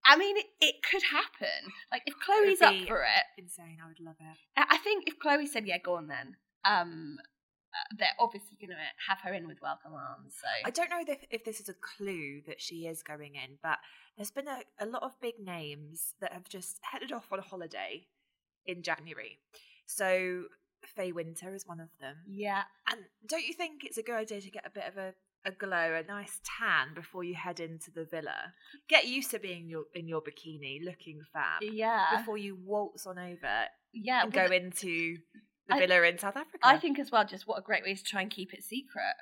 I 0.06 0.18
mean, 0.18 0.38
it, 0.38 0.46
it 0.62 0.76
could 0.90 1.04
happen. 1.04 1.72
Like, 1.92 2.04
if 2.06 2.16
Chloe's 2.20 2.62
up 2.62 2.76
for 2.88 3.04
it, 3.04 3.42
Insane. 3.44 3.78
I 3.84 3.88
would 3.88 4.00
love 4.00 4.16
it. 4.20 4.38
I 4.58 4.76
I 4.76 4.78
think 4.78 5.04
if 5.08 5.20
Chloe 5.20 5.46
said, 5.46 5.68
yeah, 5.68 5.78
go 5.84 5.96
on 5.96 6.08
then, 6.08 6.36
um, 6.66 7.18
uh, 7.74 7.96
they're 7.98 8.08
obviously 8.20 8.58
going 8.60 8.70
to 8.70 8.76
have 9.10 9.20
her 9.22 9.34
in 9.34 9.48
with 9.48 9.62
welcome 9.62 9.94
arms. 9.94 10.36
So, 10.40 10.48
I 10.66 10.70
don't 10.70 10.90
know 10.90 11.04
if, 11.08 11.26
if 11.32 11.44
this 11.44 11.60
is 11.60 11.70
a 11.70 11.74
clue 11.74 12.42
that 12.48 12.62
she 12.62 12.86
is 12.88 13.02
going 13.02 13.36
in, 13.36 13.58
but 13.62 13.80
there's 14.18 14.32
been 14.32 14.48
a, 14.48 14.62
a 14.80 14.86
lot 14.86 15.04
of 15.04 15.20
big 15.22 15.40
names 15.40 16.14
that 16.22 16.34
have 16.34 16.48
just 16.48 16.80
headed 16.84 17.12
off 17.12 17.28
on 17.32 17.40
a 17.40 17.44
holiday 17.44 18.06
in 18.66 18.84
January. 18.84 19.40
So 19.86 20.44
Faye 20.86 21.12
Winter 21.12 21.54
is 21.56 21.68
one 21.68 21.80
of 21.80 21.90
them. 22.00 22.18
yeah, 22.28 22.64
And 22.92 23.02
don't 23.28 23.46
you 23.46 23.54
think 23.54 23.84
it's 23.84 23.98
a 23.98 24.04
good 24.04 24.16
idea 24.16 24.42
to 24.42 24.52
get 24.52 24.66
a 24.66 24.70
bit 24.70 24.86
of 24.88 24.98
a, 24.98 25.14
a 25.46 25.52
glow, 25.52 25.96
a 25.96 26.04
nice 26.04 26.40
tan 26.44 26.94
before 26.94 27.24
you 27.24 27.36
head 27.36 27.60
into 27.60 27.92
the 27.92 28.06
villa. 28.06 28.54
Get 28.88 29.08
used 29.08 29.32
to 29.32 29.40
being 29.40 29.68
your, 29.68 29.84
in 29.94 30.08
your 30.08 30.22
bikini, 30.22 30.84
looking 30.84 31.22
fab. 31.34 31.62
Yeah. 31.62 32.18
Before 32.18 32.38
you 32.38 32.56
waltz 32.56 33.06
on 33.06 33.18
over 33.18 33.66
Yeah, 33.94 34.24
and 34.24 34.34
well, 34.34 34.48
go 34.48 34.54
into 34.54 35.18
the 35.68 35.76
I- 35.76 35.80
villa 35.80 36.02
in 36.04 36.18
South 36.18 36.36
Africa. 36.38 36.60
I 36.64 36.78
think 36.78 37.00
as 37.00 37.12
well, 37.12 37.26
just 37.26 37.48
what 37.48 37.58
a 37.58 37.62
great 37.62 37.84
way 37.84 37.96
to 37.96 38.04
try 38.04 38.22
and 38.22 38.30
keep 38.32 38.54
it 38.54 38.64
secret. 38.64 39.16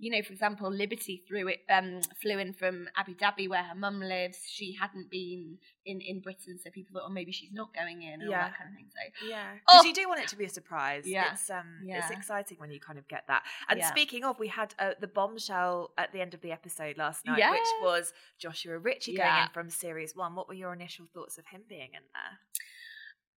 You 0.00 0.12
know, 0.12 0.22
for 0.22 0.32
example, 0.32 0.70
Liberty 0.70 1.24
threw 1.26 1.48
it, 1.48 1.58
um, 1.68 2.00
flew 2.22 2.38
in 2.38 2.52
from 2.52 2.88
Abu 2.96 3.16
Dhabi 3.16 3.48
where 3.48 3.64
her 3.64 3.74
mum 3.74 3.98
lives. 4.00 4.38
She 4.46 4.72
hadn't 4.80 5.10
been 5.10 5.58
in, 5.84 6.00
in 6.00 6.20
Britain, 6.20 6.56
so 6.62 6.70
people 6.70 6.92
thought, 7.00 7.08
oh, 7.08 7.12
maybe 7.12 7.32
she's 7.32 7.50
not 7.52 7.74
going 7.74 8.02
in, 8.02 8.12
and 8.12 8.22
all 8.22 8.30
Yeah. 8.30 8.44
that 8.48 8.56
kind 8.56 8.70
of 8.70 8.76
thing. 8.76 8.88
So, 8.94 9.26
Yeah, 9.26 9.54
Oh! 9.68 9.72
because 9.82 9.86
you 9.86 9.94
do 9.94 10.08
want 10.08 10.20
it 10.20 10.28
to 10.28 10.36
be 10.36 10.44
a 10.44 10.48
surprise. 10.48 11.02
Yeah. 11.04 11.32
it's 11.32 11.50
um, 11.50 11.80
it's 11.84 12.10
exciting 12.10 12.58
when 12.60 12.70
you 12.70 12.78
kind 12.78 12.96
of 13.00 13.08
get 13.08 13.24
that. 13.26 13.42
And 13.68 13.80
Yeah. 13.80 13.88
speaking 13.90 14.22
of, 14.24 14.38
we 14.38 14.46
had 14.46 14.72
uh, 14.78 14.92
the 15.00 15.08
bombshell 15.08 15.90
at 15.98 16.12
the 16.12 16.20
end 16.20 16.32
of 16.32 16.42
the 16.42 16.52
episode 16.52 16.96
last 16.96 17.26
night, 17.26 17.50
which 17.50 17.68
was 17.82 18.12
Joshua 18.38 18.78
Ritchie 18.78 19.16
going 19.16 19.42
in 19.42 19.48
from 19.52 19.68
series 19.68 20.14
one. 20.14 20.36
What 20.36 20.46
were 20.46 20.54
your 20.54 20.72
initial 20.72 21.06
thoughts 21.12 21.38
of 21.38 21.46
him 21.46 21.62
being 21.68 21.90
in 21.94 22.02
there? 22.14 22.38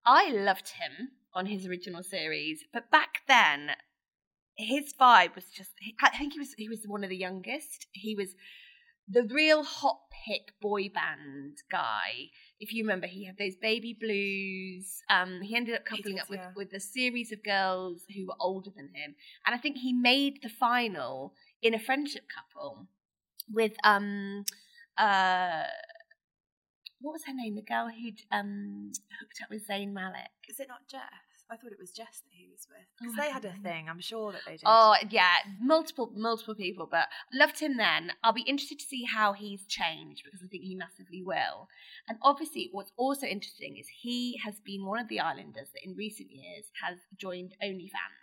I 0.06 0.30
loved 0.32 0.70
him 0.70 1.14
on 1.34 1.46
his 1.46 1.66
original 1.66 2.04
series, 2.04 2.64
but 2.74 2.92
back 2.92 3.22
then, 3.28 3.72
his 4.56 4.94
vibe 4.94 5.36
was 5.36 5.46
just. 5.46 5.72
I 6.02 6.10
think 6.18 6.34
he 6.34 6.40
was 6.40 6.54
he 6.58 6.70
was 6.70 6.84
one 6.86 7.04
of 7.04 7.10
the 7.10 7.18
youngest. 7.18 7.88
He 7.92 8.16
was 8.16 8.36
the 9.08 9.24
real 9.24 9.64
hot 9.64 10.00
pick 10.26 10.54
boy 10.62 10.90
band 10.90 11.58
guy. 11.72 12.30
If 12.60 12.74
you 12.74 12.84
remember, 12.84 13.08
he 13.08 13.26
had 13.26 13.38
those 13.38 13.56
baby 13.56 13.98
blues. 14.00 15.02
Um, 15.10 15.42
he 15.42 15.56
ended 15.56 15.76
up 15.76 15.86
coupling 15.86 16.20
up 16.20 16.30
with 16.30 16.40
yeah. 16.40 16.52
with 16.56 16.74
a 16.74 16.80
series 16.80 17.32
of 17.32 17.44
girls 17.44 18.04
who 18.16 18.28
were 18.28 18.36
older 18.40 18.70
than 18.76 18.90
him, 18.94 19.16
and 19.46 19.56
I 19.56 19.58
think 19.58 19.78
he 19.78 19.94
made 19.94 20.40
the 20.42 20.50
final 20.50 21.34
in 21.62 21.74
a 21.74 21.80
friendship 21.80 22.24
couple 22.34 22.88
with 23.52 23.74
um 23.84 24.46
uh 24.98 25.64
what 27.02 27.14
was 27.14 27.26
her 27.26 27.34
name? 27.34 27.56
The 27.56 27.62
girl 27.62 27.90
who'd 27.90 28.22
um 28.32 28.92
hooked 29.20 29.42
up 29.44 29.50
with 29.50 29.68
Zayn 29.68 29.92
Malik. 29.94 30.32
Is 30.50 30.60
it 30.60 30.68
not 30.68 30.88
Jess? 30.88 31.02
I 31.50 31.58
thought 31.58 31.74
it 31.74 31.80
was 31.82 31.92
Jess 31.92 32.22
that 32.24 32.32
he 32.32 32.48
was 32.50 32.66
with 32.70 32.88
because 32.98 33.14
Oh, 33.14 33.22
they 33.22 33.30
had 33.30 33.44
a 33.44 33.52
thing. 33.62 33.90
I'm 33.90 34.00
sure 34.00 34.32
that 34.32 34.42
they 34.46 34.54
did. 34.54 34.64
Oh 34.66 34.96
yeah, 35.10 35.36
multiple 35.60 36.10
multiple 36.16 36.56
people, 36.56 36.88
but 36.90 37.08
loved 37.34 37.60
him 37.60 37.76
then. 37.76 38.14
I'll 38.24 38.32
be 38.32 38.44
interested 38.48 38.80
to 38.80 38.86
see 38.86 39.04
how 39.04 39.34
he's 39.34 39.66
changed 39.66 40.22
because 40.24 40.40
I 40.42 40.48
think 40.48 40.64
he 40.64 40.76
massively 40.76 41.22
will. 41.22 41.68
And 42.08 42.18
obviously, 42.22 42.70
what's 42.72 42.94
also 42.96 43.28
interesting 43.28 43.76
is 43.78 43.88
he 44.02 44.40
has 44.46 44.62
been 44.64 44.86
one 44.86 45.00
of 45.00 45.10
the 45.10 45.20
islanders 45.20 45.72
that 45.74 45.84
in 45.84 45.94
recent 45.98 46.30
years 46.32 46.72
has 46.82 47.00
joined 47.18 47.54
OnlyFans. 47.62 48.21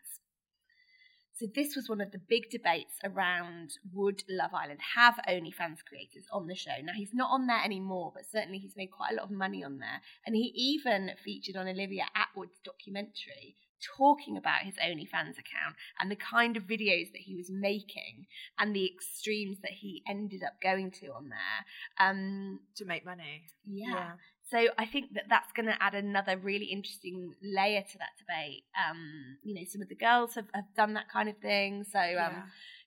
So 1.38 1.47
this 1.54 1.76
was 1.76 1.88
one 1.88 2.00
of 2.00 2.11
the 2.11 2.18
big 2.18 2.50
debates 2.50 2.95
around 3.04 3.75
would 3.92 4.25
Love 4.28 4.52
Island 4.52 4.80
have 4.97 5.21
OnlyFans 5.28 5.85
creators 5.88 6.25
on 6.33 6.49
the 6.49 6.57
show. 6.57 6.73
Now 6.83 6.95
he's 6.97 7.14
not 7.14 7.30
on 7.30 7.47
there 7.47 7.62
anymore, 7.64 8.11
but 8.12 8.25
certainly 8.28 8.59
he's 8.59 8.76
made 8.76 8.90
quite 8.90 9.12
a 9.12 9.14
lot 9.14 9.26
of 9.26 9.30
money 9.30 9.62
on 9.62 9.78
there. 9.78 10.00
And 10.26 10.35
he 10.35 10.52
even 10.54 11.12
featured 11.25 11.54
on 11.54 11.68
Olivia 11.68 12.07
Attwood's 12.16 12.59
documentary 12.64 13.54
talking 13.97 14.37
about 14.37 14.62
his 14.62 14.75
OnlyFans 14.75 15.38
account 15.38 15.76
and 16.00 16.11
the 16.11 16.16
kind 16.16 16.57
of 16.57 16.64
videos 16.64 17.12
that 17.12 17.21
he 17.21 17.37
was 17.37 17.49
making 17.49 18.26
and 18.59 18.75
the 18.75 18.90
extremes 18.92 19.59
that 19.62 19.71
he 19.71 20.02
ended 20.09 20.42
up 20.42 20.54
going 20.61 20.90
to 20.90 21.12
on 21.12 21.28
there. 21.28 22.04
Um, 22.09 22.61
to 22.76 22.85
make 22.85 23.04
money. 23.04 23.45
yeah. 23.64 24.12
So 24.50 24.69
I 24.78 24.87
think 24.87 25.12
that 25.14 25.25
that's 25.28 25.52
going 25.52 25.67
to 25.67 25.76
add 25.83 25.95
another 25.95 26.37
really 26.38 26.67
interesting 26.67 27.35
layer 27.43 27.83
to 27.83 27.99
that 27.99 28.17
debate. 28.19 28.64
Um, 28.76 29.37
you 29.43 29.55
know, 29.55 29.62
some 29.69 29.83
of 29.83 29.88
the 29.88 29.95
girls 29.95 30.35
have, 30.35 30.47
have 30.55 30.64
done 30.76 30.95
that 30.95 31.09
kind 31.11 31.28
of 31.28 31.37
thing. 31.38 31.85
So 31.85 31.99
um, 31.99 32.07
Yeah. 32.07 32.43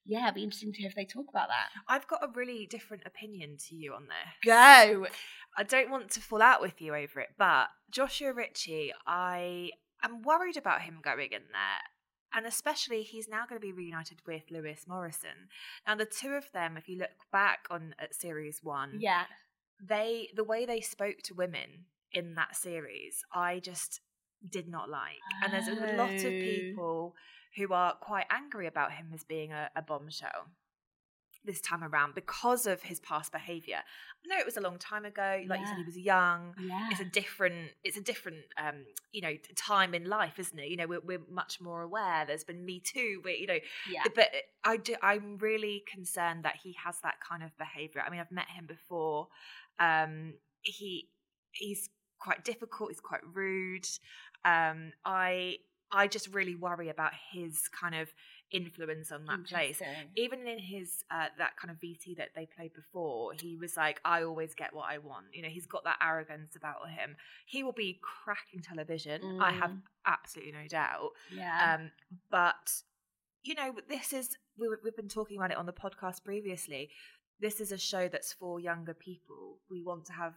yeah, 0.05 0.23
it'd 0.23 0.35
be 0.35 0.43
interesting 0.43 0.73
to 0.73 0.79
hear 0.79 0.89
if 0.89 0.95
they 0.95 1.05
talk 1.05 1.27
about 1.29 1.49
that. 1.49 1.69
I've 1.87 2.07
got 2.07 2.23
a 2.23 2.29
really 2.33 2.65
different 2.65 3.03
opinion 3.05 3.57
to 3.69 3.75
you 3.75 3.93
on 3.93 4.03
this. 4.07 4.35
Go. 4.43 5.07
I 5.57 5.63
don't 5.63 5.91
want 5.91 6.09
to 6.11 6.19
fall 6.19 6.41
out 6.41 6.61
with 6.61 6.81
you 6.81 6.95
over 6.95 7.19
it, 7.19 7.29
but 7.37 7.67
Joshua 7.91 8.33
Ritchie, 8.33 8.93
I 9.05 9.71
am 10.03 10.21
worried 10.23 10.57
about 10.57 10.81
him 10.81 10.99
going 11.03 11.31
in 11.31 11.43
there. 11.51 11.83
And 12.33 12.45
especially, 12.45 13.03
he's 13.03 13.27
now 13.27 13.43
going 13.47 13.59
to 13.59 13.65
be 13.67 13.73
reunited 13.73 14.19
with 14.25 14.43
Lewis 14.49 14.85
Morrison. 14.87 15.49
Now, 15.85 15.95
the 15.95 16.05
two 16.05 16.29
of 16.29 16.49
them, 16.53 16.77
if 16.77 16.87
you 16.87 16.97
look 16.97 17.09
back 17.29 17.65
on 17.69 17.93
at 17.99 18.15
series 18.15 18.61
one, 18.63 18.99
Yeah. 19.01 19.25
They 19.81 20.29
the 20.35 20.43
way 20.43 20.65
they 20.65 20.81
spoke 20.81 21.17
to 21.23 21.33
women 21.33 21.85
in 22.11 22.35
that 22.35 22.55
series, 22.55 23.23
I 23.33 23.59
just 23.59 24.01
did 24.49 24.67
not 24.67 24.89
like. 24.89 25.19
And 25.43 25.53
there's 25.53 25.67
a 25.67 25.75
lot 25.75 26.23
of 26.25 26.33
Oh. 26.33 26.39
people 26.39 27.15
who 27.57 27.73
are 27.73 27.93
quite 27.95 28.25
angry 28.29 28.67
about 28.67 28.93
him 28.93 29.11
as 29.13 29.23
being 29.23 29.51
a, 29.51 29.69
a 29.75 29.81
bombshell 29.81 30.47
this 31.45 31.59
time 31.61 31.83
around 31.83 32.13
because 32.15 32.67
of 32.67 32.81
his 32.83 32.99
past 32.99 33.31
behavior. 33.31 33.77
I 34.23 34.27
know 34.27 34.39
it 34.39 34.45
was 34.45 34.57
a 34.57 34.61
long 34.61 34.77
time 34.77 35.05
ago, 35.05 35.41
like 35.47 35.59
you 35.61 35.65
said, 35.65 35.77
he 35.77 35.83
was 35.83 35.97
young. 35.97 36.53
Yeah. 36.61 36.89
It's 36.91 36.99
a 36.99 37.05
different, 37.05 37.71
it's 37.83 37.97
a 37.97 38.01
different, 38.01 38.37
um, 38.57 38.85
you 39.11 39.21
know, 39.21 39.33
time 39.55 39.95
in 39.95 40.05
life, 40.07 40.37
isn't 40.37 40.59
it? 40.59 40.67
You 40.69 40.77
know, 40.77 40.85
we're, 40.87 40.99
we're 41.01 41.21
much 41.29 41.59
more 41.59 41.81
aware. 41.81 42.25
There's 42.27 42.43
been 42.43 42.63
Me 42.63 42.79
Too, 42.79 43.21
we 43.25 43.37
you 43.37 43.47
know, 43.47 43.57
Yeah. 43.89 44.03
but 44.13 44.29
I 44.63 44.77
do, 44.77 44.95
I'm 45.01 45.37
really 45.39 45.83
concerned 45.91 46.43
that 46.45 46.57
he 46.61 46.73
has 46.83 46.99
that 47.01 47.15
kind 47.27 47.41
of 47.41 47.57
behavior. 47.57 48.03
I 48.05 48.11
mean, 48.11 48.19
I've 48.19 48.31
met 48.31 48.49
him 48.49 48.67
before. 48.67 49.27
Um, 49.79 50.35
he 50.61 51.09
he's 51.51 51.89
quite 52.19 52.45
difficult. 52.45 52.91
He's 52.91 52.99
quite 52.99 53.21
rude. 53.33 53.87
Um, 54.45 54.91
I 55.03 55.57
I 55.91 56.07
just 56.07 56.33
really 56.33 56.55
worry 56.55 56.89
about 56.89 57.11
his 57.31 57.67
kind 57.67 57.95
of 57.95 58.13
influence 58.51 59.11
on 59.11 59.25
that 59.25 59.45
place. 59.45 59.81
Even 60.15 60.47
in 60.47 60.59
his 60.59 61.03
uh, 61.09 61.27
that 61.37 61.57
kind 61.57 61.71
of 61.71 61.77
VT 61.79 62.17
that 62.17 62.29
they 62.35 62.45
played 62.45 62.73
before, 62.73 63.33
he 63.39 63.55
was 63.55 63.77
like, 63.77 63.99
"I 64.05 64.23
always 64.23 64.53
get 64.55 64.73
what 64.73 64.89
I 64.89 64.97
want." 64.97 65.27
You 65.33 65.43
know, 65.43 65.49
he's 65.49 65.65
got 65.67 65.83
that 65.85 65.97
arrogance 66.01 66.55
about 66.55 66.89
him. 66.89 67.15
He 67.45 67.63
will 67.63 67.71
be 67.73 67.99
cracking 68.01 68.61
television. 68.61 69.21
I 69.39 69.51
have 69.51 69.71
Mm. 69.71 69.81
absolutely 70.05 70.53
no 70.53 70.67
doubt. 70.67 71.11
Yeah. 71.35 71.75
Um, 71.75 71.91
but 72.29 72.81
you 73.43 73.55
know, 73.55 73.73
this 73.89 74.13
is 74.13 74.37
we, 74.57 74.67
we've 74.83 74.95
been 74.95 75.07
talking 75.09 75.37
about 75.37 75.51
it 75.51 75.57
on 75.57 75.65
the 75.65 75.73
podcast 75.73 76.23
previously. 76.23 76.89
This 77.39 77.59
is 77.59 77.71
a 77.71 77.77
show 77.77 78.07
that's 78.07 78.33
for 78.33 78.59
younger 78.59 78.93
people. 78.93 79.57
We 79.69 79.81
want 79.81 80.05
to 80.05 80.13
have 80.13 80.35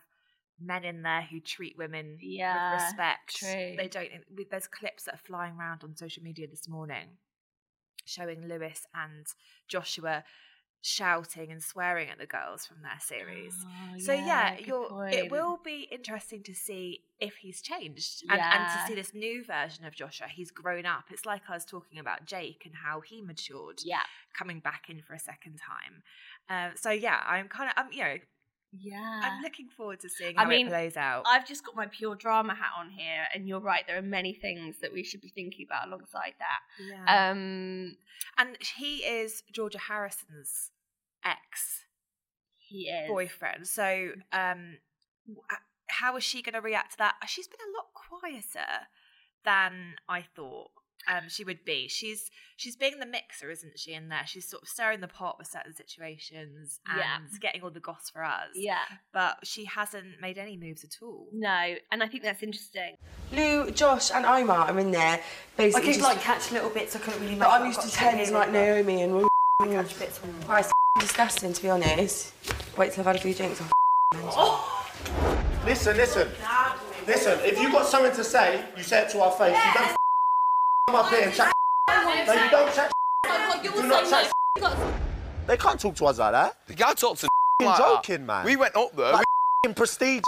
men 0.59 0.85
in 0.85 1.02
there 1.02 1.21
who 1.23 1.40
treat 1.40 1.76
women 1.76 2.16
Yeah, 2.23 2.71
with 2.73 2.80
respect. 2.83 3.37
true. 3.37 3.75
They 3.76 3.88
don't. 3.88 4.09
There's 4.50 4.68
clips 4.68 5.04
that 5.04 5.16
are 5.16 5.26
flying 5.26 5.56
around 5.59 5.85
on 5.85 5.97
social 5.97 6.23
media 6.23 6.47
this 6.47 6.68
morning 6.68 7.09
showing 8.04 8.46
Lewis 8.46 8.87
and 8.94 9.26
Joshua 9.68 10.25
shouting 10.87 11.50
and 11.50 11.62
swearing 11.62 12.11
at 12.11 12.18
the 12.18 12.26
girls 12.26 12.66
from 12.66 12.82
their 12.82 12.99
series. 13.00 13.54
Oh, 13.64 13.99
So 13.99 14.12
yeah, 14.12 14.56
you're, 14.58 15.08
it 15.08 15.30
will 15.30 15.58
be 15.64 15.88
interesting 15.90 16.42
to 16.42 16.54
see 16.54 17.00
if 17.20 17.37
he's 17.37 17.62
changed 17.62 18.23
and, 18.28 18.38
and 18.38 18.68
to 18.68 18.87
see 18.87 18.94
this 18.94 19.14
new 19.14 19.42
version 19.44 19.87
of 19.87 19.94
Joshua. 19.94 20.26
He's 20.28 20.50
grown 20.50 20.84
up. 20.84 21.04
It's 21.11 21.25
like 21.25 21.40
I 21.49 21.54
was 21.54 21.64
talking 21.64 21.99
about 21.99 22.26
Jake 22.26 22.62
and 22.66 22.75
how 22.75 23.00
he 23.00 23.23
matured, 23.23 23.80
Yeah. 23.82 24.02
coming 24.37 24.61
back 24.61 24.90
in 24.90 25.00
for 25.00 25.14
a 25.14 25.18
second 25.18 25.58
time. 25.58 26.02
Um, 26.50 26.76
so 26.76 26.90
yeah, 26.90 27.23
I'm 27.26 27.49
kind 27.49 27.70
of, 27.70 27.75
I'm 27.82 27.90
you 27.90 28.02
know, 28.04 28.16
Yeah. 28.81 29.21
I'm 29.23 29.43
looking 29.43 29.69
forward 29.69 30.00
to 30.00 30.09
seeing 30.09 30.37
I 30.37 30.43
how 30.43 30.49
mean, 30.49 30.66
it 30.66 30.71
plays 30.71 30.97
out. 30.97 31.25
I've 31.26 31.47
just 31.47 31.64
got 31.64 31.76
my 31.76 31.87
pure 31.87 32.14
drama 32.14 32.54
hat 32.54 32.71
on 32.78 32.90
here, 32.90 33.25
and 33.35 33.47
you're 33.47 33.61
right. 33.61 33.87
There 33.87 33.99
are 33.99 34.02
many 34.02 34.35
things 34.35 34.76
that 34.81 34.93
we 34.93 35.04
should 35.04 35.21
be 35.21 35.28
thinking 35.28 35.66
about 35.69 35.88
alongside 35.88 36.35
that. 36.38 36.85
yeah. 36.85 37.31
Um, 37.31 37.97
and 38.38 38.57
he 38.76 38.99
is 38.99 39.43
Georgia 39.52 39.78
Harrison's 39.78 40.71
ex 41.25 41.85
he 42.59 42.88
is. 42.88 43.09
boyfriend. 43.09 43.66
So, 43.66 44.11
um, 44.33 44.78
uh, 45.50 45.57
how 45.88 46.16
is 46.16 46.25
she 46.25 46.43
going 46.43 46.54
to 46.54 46.61
react 46.61 46.93
to 46.93 46.99
that? 46.99 47.14
She's 47.26 47.47
been 47.47 47.61
a 47.61 47.76
lot 47.76 47.87
quieter 47.95 48.88
than 49.45 49.95
I 50.09 50.23
thought 50.35 50.71
um, 51.08 51.28
she 51.28 51.44
would 51.44 51.64
be. 51.64 51.88
She's 51.88 52.30
she's 52.56 52.76
being 52.76 52.99
the 53.00 53.06
mixer, 53.06 53.50
isn't 53.50 53.78
she? 53.78 53.92
In 53.94 54.08
there, 54.08 54.23
she's 54.26 54.44
sort 54.44 54.62
of 54.62 54.68
stirring 54.68 55.00
the 55.00 55.08
pot 55.08 55.38
with 55.38 55.46
certain 55.49 55.75
situations 55.75 56.80
and 56.88 56.99
Yeah. 56.99 57.18
getting 57.40 57.62
all 57.62 57.70
the 57.70 57.80
goss 57.80 58.11
for 58.11 58.23
us. 58.25 58.49
Yeah. 58.54 58.78
but 59.12 59.38
she 59.44 59.64
hasn't 59.64 60.20
made 60.20 60.38
any 60.38 60.56
moves 60.56 60.84
at 60.84 60.96
all. 61.02 61.26
No, 61.32 61.75
and 61.92 62.02
I 62.02 62.08
think 62.08 62.23
that's 62.23 62.42
interesting. 62.42 62.96
Lou, 63.32 63.70
Josh, 63.70 64.11
and 64.12 64.25
Omar 64.25 64.70
are 64.70 64.78
in 64.78 64.90
there. 64.90 65.18
I 65.18 65.23
Basically, 65.56 65.82
could 65.87 65.94
just, 65.94 66.04
like 66.04 66.20
catch 66.20 66.52
little 66.52 66.70
bits. 66.70 66.94
I 66.96 66.99
couldn't 67.00 67.20
really. 67.20 67.34
But 67.37 67.49
I'm 67.50 67.66
used 67.66 67.80
to 67.80 67.87
got 67.88 67.94
tens 67.94 68.30
like 68.30 68.46
but 68.49 68.52
Naomi 68.52 69.02
and 69.02 69.12
all. 69.14 69.28
Catch 69.62 69.99
bits 69.99 70.18
from. 70.18 70.32
Christ, 70.42 70.73
disgusting 71.00 71.52
to 71.52 71.62
be 71.62 71.70
honest. 71.70 72.32
Wait 72.76 72.92
till 72.92 73.00
I've 73.02 73.06
had 73.06 73.16
a 73.16 73.20
few 73.20 73.34
drinks. 73.34 73.62
Oh. 74.14 74.70
Listen, 75.64 75.96
listen. 75.96 76.28
Listen, 77.06 77.38
if 77.40 77.56
you 77.58 77.64
have 77.64 77.73
got 77.73 77.87
something 77.87 78.12
to 78.12 78.25
say, 78.25 78.64
you 78.76 78.82
say 78.82 79.02
it 79.02 79.11
to 79.11 79.20
our 79.20 79.30
face. 79.32 79.56
You 79.56 79.73
don't 79.75 79.87
come 79.88 79.96
up 80.88 81.11
here 81.11 81.23
and 81.23 81.35
chat. 81.35 81.53
No, 81.88 82.11
you 82.12 82.50
don't 82.50 82.75
chat. 82.75 82.93
Do 83.62 83.83
not 83.87 84.09
chat. 84.09 84.33
They 85.47 85.57
can't 85.57 85.81
talk 85.81 85.95
to 85.97 86.07
us 86.07 86.19
like 86.19 86.33
that. 86.33 86.57
The 86.67 86.75
guy 86.75 86.95
talked 86.95 87.21
to 87.21 87.29
You're 87.61 87.71
that. 87.71 87.79
joking, 87.79 88.26
man. 88.26 88.45
We 88.45 88.57
went 88.57 88.76
up 88.76 88.95
there. 88.97 89.12
Like 89.12 89.26
we 89.64 89.69
f***ing 89.69 89.75
prestige. 89.75 90.23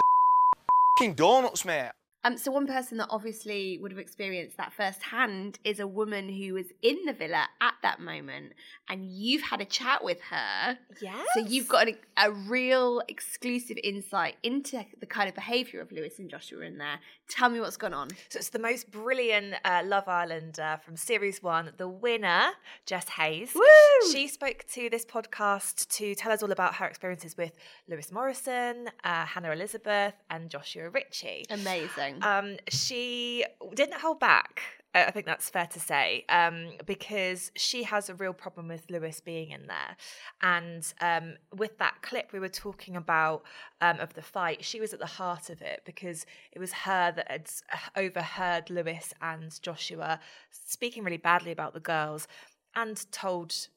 f***ing 0.99 1.13
donuts, 1.13 1.65
mate. 1.65 1.91
Um, 2.27 2.37
so 2.37 2.51
one 2.51 2.67
person 2.67 2.97
that 2.97 3.07
obviously 3.09 3.77
would 3.81 3.91
have 3.91 3.99
experienced 3.99 4.57
that 4.57 4.73
firsthand 4.73 5.59
is 5.63 5.79
a 5.79 5.87
woman 5.87 6.27
who 6.27 6.55
was 6.55 6.65
in 6.81 6.97
the 7.05 7.13
villa 7.13 7.47
at 7.61 7.75
that 7.83 8.01
moment, 8.01 8.51
and 8.89 9.05
you've 9.05 9.43
had 9.43 9.61
a 9.61 9.65
chat 9.65 10.03
with 10.03 10.19
her. 10.23 10.77
Yeah. 11.01 11.23
So 11.33 11.39
you've 11.39 11.69
got 11.69 11.87
a, 11.87 11.95
a 12.17 12.31
real 12.31 13.01
exclusive 13.07 13.77
insight 13.81 14.35
into 14.43 14.83
the 14.99 15.05
kind 15.05 15.29
of 15.29 15.35
behaviour 15.35 15.79
of 15.79 15.89
Lewis 15.93 16.19
and 16.19 16.29
Joshua 16.29 16.65
in 16.65 16.77
there. 16.77 16.99
Tell 17.29 17.49
me 17.49 17.61
what's 17.61 17.77
gone 17.77 17.93
on. 17.93 18.09
So 18.29 18.39
it's 18.39 18.49
the 18.49 18.59
most 18.59 18.91
brilliant 18.91 19.55
uh, 19.63 19.83
Love 19.85 20.09
Island 20.09 20.59
uh, 20.59 20.77
from 20.77 20.97
series 20.97 21.41
one. 21.41 21.71
The 21.77 21.87
winner, 21.87 22.49
Jess 22.85 23.07
Hayes. 23.09 23.53
Woo! 23.55 24.11
She 24.11 24.27
spoke 24.27 24.65
to 24.73 24.89
this 24.89 25.05
podcast 25.05 25.87
to 25.95 26.13
tell 26.15 26.31
us 26.33 26.43
all 26.43 26.51
about 26.51 26.75
her 26.75 26.85
experiences 26.85 27.37
with 27.37 27.53
Lewis 27.87 28.11
Morrison, 28.11 28.89
uh, 29.05 29.25
Hannah 29.25 29.51
Elizabeth, 29.51 30.13
and 30.29 30.49
Joshua 30.49 30.89
Ritchie. 30.89 31.45
Amazing. 31.49 32.16
Um, 32.23 32.57
she 32.69 33.45
didn't 33.73 33.99
hold 33.99 34.19
back. 34.19 34.61
uh, 34.95 35.05
I 35.07 35.11
think 35.11 35.25
that's 35.25 35.49
fair 35.49 35.67
to 35.67 35.79
say, 35.79 36.25
um, 36.29 36.71
because 36.85 37.51
she 37.55 37.83
has 37.83 38.09
a 38.09 38.15
real 38.15 38.33
problem 38.33 38.67
with 38.67 38.89
Lewis 38.89 39.19
being 39.19 39.51
in 39.51 39.67
there. 39.67 39.95
And 40.41 40.91
um, 41.01 41.35
with 41.55 41.77
that 41.77 42.01
clip 42.01 42.31
we 42.33 42.39
were 42.39 42.49
talking 42.49 42.95
about 42.95 43.43
um, 43.81 43.99
of 43.99 44.13
the 44.13 44.21
fight, 44.21 44.63
she 44.63 44.79
was 44.79 44.93
at 44.93 44.99
the 44.99 45.05
heart 45.05 45.49
of 45.49 45.61
it 45.61 45.81
because 45.85 46.25
it 46.51 46.59
was 46.59 46.71
her 46.73 47.11
that 47.11 47.29
had 47.29 47.49
overheard 47.95 48.69
Lewis 48.69 49.13
and 49.21 49.61
Joshua 49.61 50.19
speaking 50.51 51.03
really 51.03 51.17
badly 51.17 51.51
about 51.51 51.73
the 51.73 51.79
girls 51.79 52.27
and 52.75 53.11
told 53.11 53.67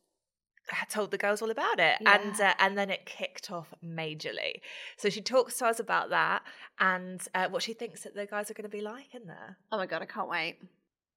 told 0.88 1.10
the 1.10 1.18
girls 1.18 1.42
all 1.42 1.50
about 1.50 1.78
it 1.78 1.96
and 2.06 2.40
uh, 2.40 2.54
and 2.58 2.76
then 2.78 2.90
it 2.90 3.06
kicked 3.06 3.50
off 3.50 3.72
majorly 3.84 4.60
so 4.96 5.08
she 5.08 5.20
talks 5.20 5.58
to 5.58 5.66
us 5.66 5.80
about 5.80 6.10
that 6.10 6.42
and 6.78 7.26
uh, 7.34 7.48
what 7.48 7.62
she 7.62 7.72
thinks 7.72 8.02
that 8.02 8.14
the 8.14 8.26
guys 8.26 8.50
are 8.50 8.54
going 8.54 8.62
to 8.62 8.68
be 8.68 8.80
like 8.80 9.14
in 9.14 9.26
there 9.26 9.56
oh 9.72 9.76
my 9.76 9.86
god, 9.86 10.02
I 10.02 10.06
can't 10.06 10.28
wait. 10.28 10.58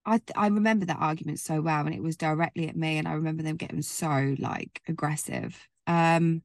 I 0.06 0.18
th- 0.18 0.32
I 0.36 0.48
remember 0.48 0.86
that 0.86 1.00
argument 1.00 1.40
so 1.40 1.62
well, 1.62 1.86
and 1.86 1.96
it 1.96 2.04
was 2.04 2.18
directly 2.18 2.68
at 2.68 2.76
me, 2.76 2.98
and 2.98 3.08
I 3.08 3.14
remember 3.14 3.44
them 3.44 3.56
getting 3.56 3.82
so 3.82 4.36
like 4.40 4.82
aggressive. 4.88 5.58
Um, 5.88 6.44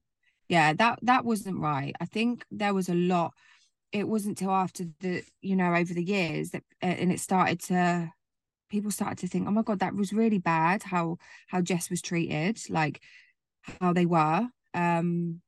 yeah, 0.49 0.73
that 0.75 1.01
that 1.03 1.25
wasn't 1.25 1.61
right. 1.61 1.95
I 2.01 2.05
think 2.05 2.45
there 2.51 2.75
was 2.75 2.89
a 2.89 2.95
lot. 2.95 3.35
It 3.93 4.07
wasn't 4.07 4.39
till 4.39 4.51
after 4.51 4.85
the 5.01 5.25
you 5.43 5.57
know 5.57 5.75
over 5.75 5.93
the 5.93 6.05
years 6.05 6.51
that 6.51 6.63
uh, 6.83 6.87
and 6.87 7.13
it 7.13 7.21
started 7.21 7.61
to 7.65 8.11
people 8.69 8.91
started 8.91 9.19
to 9.19 9.29
think, 9.29 9.47
oh 9.47 9.51
my 9.51 9.63
god, 9.63 9.81
that 9.81 9.95
was 9.95 10.13
really 10.13 10.39
bad. 10.39 10.83
How 10.83 11.19
how 11.47 11.61
Jess 11.61 11.91
was 11.91 12.03
treated, 12.03 12.59
like 12.69 13.01
how 13.81 13.93
they 13.93 14.07
were. 14.07 14.49
Um, 14.75 15.41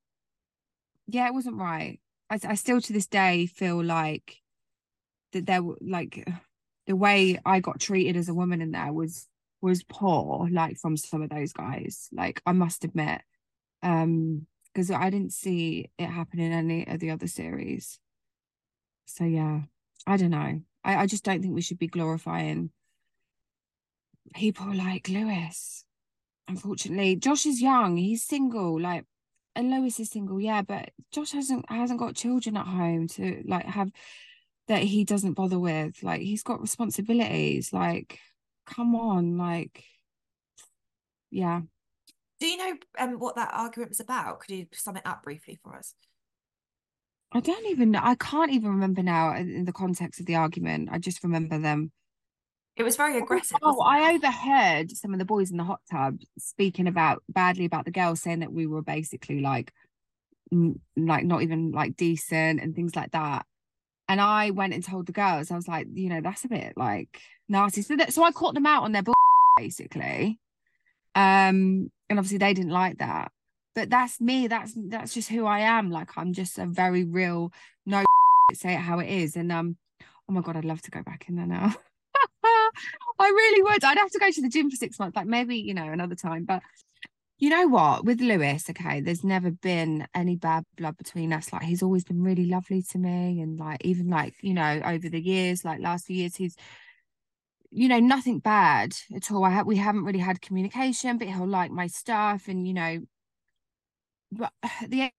yeah, 1.06 1.26
it 1.26 1.34
wasn't 1.34 1.56
right. 1.56 2.00
I 2.28 2.38
I 2.44 2.54
still 2.54 2.80
to 2.80 2.92
this 2.92 3.06
day 3.06 3.46
feel 3.46 3.82
like 3.82 4.36
that 5.32 5.46
there 5.46 5.62
were 5.62 5.78
like 5.80 6.26
the 6.86 6.96
way 6.96 7.38
I 7.44 7.60
got 7.60 7.80
treated 7.80 8.16
as 8.16 8.28
a 8.28 8.34
woman 8.34 8.60
in 8.60 8.72
there 8.72 8.92
was 8.92 9.26
was 9.60 9.82
poor, 9.82 10.48
like 10.50 10.78
from 10.78 10.96
some 10.96 11.22
of 11.22 11.30
those 11.30 11.52
guys. 11.52 12.08
Like 12.12 12.40
I 12.46 12.52
must 12.52 12.84
admit, 12.84 13.20
um, 13.82 14.46
because 14.72 14.90
I 14.90 15.10
didn't 15.10 15.32
see 15.32 15.90
it 15.98 16.06
happen 16.06 16.40
in 16.40 16.52
any 16.52 16.86
of 16.86 17.00
the 17.00 17.10
other 17.10 17.26
series. 17.26 17.98
So 19.06 19.24
yeah, 19.24 19.62
I 20.06 20.16
don't 20.16 20.30
know. 20.30 20.62
I, 20.84 20.96
I 20.96 21.06
just 21.06 21.24
don't 21.24 21.42
think 21.42 21.54
we 21.54 21.60
should 21.62 21.78
be 21.78 21.88
glorifying 21.88 22.70
people 24.34 24.74
like 24.74 25.08
Lewis. 25.08 25.84
Unfortunately, 26.48 27.16
Josh 27.16 27.46
is 27.46 27.62
young. 27.62 27.96
He's 27.96 28.24
single. 28.24 28.80
Like, 28.80 29.04
and 29.54 29.70
Lewis 29.70 30.00
is 30.00 30.10
single. 30.10 30.40
Yeah, 30.40 30.62
but 30.62 30.90
Josh 31.12 31.32
hasn't 31.32 31.70
hasn't 31.70 32.00
got 32.00 32.16
children 32.16 32.56
at 32.56 32.66
home 32.66 33.08
to 33.08 33.42
like 33.46 33.66
have 33.66 33.90
that 34.68 34.82
he 34.82 35.04
doesn't 35.04 35.34
bother 35.34 35.58
with. 35.58 36.02
Like 36.02 36.20
he's 36.20 36.42
got 36.42 36.60
responsibilities. 36.60 37.72
Like, 37.72 38.18
come 38.66 38.94
on, 38.94 39.36
like 39.38 39.84
yeah. 41.30 41.60
Do 42.40 42.46
you 42.46 42.56
know 42.56 42.76
um, 42.98 43.18
what 43.18 43.36
that 43.36 43.50
argument 43.52 43.90
was 43.90 44.00
about? 44.00 44.40
Could 44.40 44.54
you 44.54 44.66
sum 44.72 44.96
it 44.96 45.06
up 45.06 45.22
briefly 45.22 45.58
for 45.62 45.76
us? 45.76 45.94
I 47.32 47.40
don't 47.40 47.66
even 47.66 47.92
know. 47.92 48.00
I 48.02 48.16
can't 48.16 48.50
even 48.50 48.70
remember 48.70 49.02
now 49.02 49.36
in, 49.36 49.54
in 49.54 49.64
the 49.64 49.72
context 49.72 50.20
of 50.20 50.26
the 50.26 50.36
argument. 50.36 50.88
I 50.90 50.98
just 50.98 51.22
remember 51.22 51.58
them. 51.58 51.92
It 52.76 52.82
was 52.82 52.96
very 52.96 53.18
aggressive. 53.18 53.58
Oh, 53.62 53.80
I 53.80 54.14
overheard 54.14 54.90
some 54.92 55.12
of 55.12 55.18
the 55.18 55.24
boys 55.24 55.50
in 55.50 55.56
the 55.58 55.64
hot 55.64 55.80
tub 55.90 56.18
speaking 56.38 56.86
about 56.86 57.22
badly 57.28 57.64
about 57.64 57.84
the 57.84 57.90
girls, 57.90 58.22
saying 58.22 58.40
that 58.40 58.52
we 58.52 58.66
were 58.66 58.82
basically 58.82 59.40
like, 59.40 59.72
n- 60.52 60.80
like 60.96 61.24
not 61.24 61.42
even 61.42 61.72
like 61.72 61.96
decent 61.96 62.60
and 62.60 62.74
things 62.74 62.96
like 62.96 63.10
that. 63.12 63.44
And 64.08 64.20
I 64.20 64.50
went 64.50 64.74
and 64.74 64.82
told 64.82 65.06
the 65.06 65.12
girls, 65.12 65.50
I 65.50 65.56
was 65.56 65.68
like, 65.68 65.88
you 65.94 66.08
know, 66.08 66.20
that's 66.20 66.44
a 66.44 66.48
bit 66.48 66.72
like 66.76 67.20
nasty. 67.48 67.82
So 67.82 67.96
that, 67.96 68.12
so 68.12 68.24
I 68.24 68.32
caught 68.32 68.54
them 68.54 68.66
out 68.66 68.84
on 68.84 68.92
their 68.92 69.02
bull, 69.02 69.14
basically. 69.56 70.40
Um, 71.14 71.90
and 72.08 72.18
obviously 72.18 72.38
they 72.38 72.54
didn't 72.54 72.72
like 72.72 72.98
that. 72.98 73.30
But 73.74 73.90
that's 73.90 74.20
me. 74.20 74.48
That's 74.48 74.72
that's 74.76 75.14
just 75.14 75.28
who 75.28 75.46
I 75.46 75.60
am. 75.60 75.90
Like 75.90 76.10
I'm 76.16 76.32
just 76.32 76.58
a 76.58 76.66
very 76.66 77.04
real, 77.04 77.52
no 77.86 78.04
say 78.52 78.74
it 78.74 78.78
how 78.78 78.98
it 78.98 79.08
is. 79.08 79.36
And 79.36 79.52
um, 79.52 79.76
oh 80.28 80.32
my 80.32 80.40
god, 80.40 80.56
I'd 80.56 80.64
love 80.64 80.82
to 80.82 80.90
go 80.90 81.02
back 81.02 81.26
in 81.28 81.36
there 81.36 81.46
now. 81.46 81.74
I 83.18 83.28
really 83.28 83.62
would. 83.62 83.84
I'd 83.84 83.98
have 83.98 84.10
to 84.10 84.18
go 84.18 84.30
to 84.30 84.42
the 84.42 84.48
gym 84.48 84.70
for 84.70 84.76
six 84.76 84.98
months, 84.98 85.16
like 85.16 85.26
maybe, 85.26 85.56
you 85.56 85.74
know, 85.74 85.84
another 85.84 86.14
time. 86.14 86.44
But 86.44 86.62
you 87.38 87.50
know 87.50 87.66
what? 87.68 88.04
With 88.04 88.20
Lewis, 88.20 88.68
okay, 88.70 89.00
there's 89.00 89.24
never 89.24 89.50
been 89.50 90.06
any 90.14 90.36
bad 90.36 90.64
blood 90.76 90.96
between 90.96 91.32
us. 91.32 91.52
Like 91.52 91.62
he's 91.62 91.82
always 91.82 92.04
been 92.04 92.22
really 92.22 92.46
lovely 92.46 92.82
to 92.90 92.98
me. 92.98 93.40
And 93.40 93.58
like 93.58 93.84
even 93.84 94.08
like, 94.08 94.34
you 94.42 94.54
know, 94.54 94.80
over 94.84 95.08
the 95.08 95.20
years, 95.20 95.64
like 95.64 95.80
last 95.80 96.06
few 96.06 96.16
years, 96.16 96.36
he's 96.36 96.56
you 97.70 97.88
know, 97.88 98.00
nothing 98.00 98.40
bad 98.40 98.96
at 99.14 99.30
all. 99.30 99.44
I 99.44 99.50
ha- 99.50 99.62
we 99.62 99.76
haven't 99.76 100.04
really 100.04 100.18
had 100.18 100.40
communication, 100.40 101.18
but 101.18 101.28
he'll 101.28 101.46
like 101.46 101.70
my 101.70 101.86
stuff 101.86 102.48
and 102.48 102.66
you 102.66 102.74
know, 102.74 103.00
but 104.32 104.52
the 104.88 105.10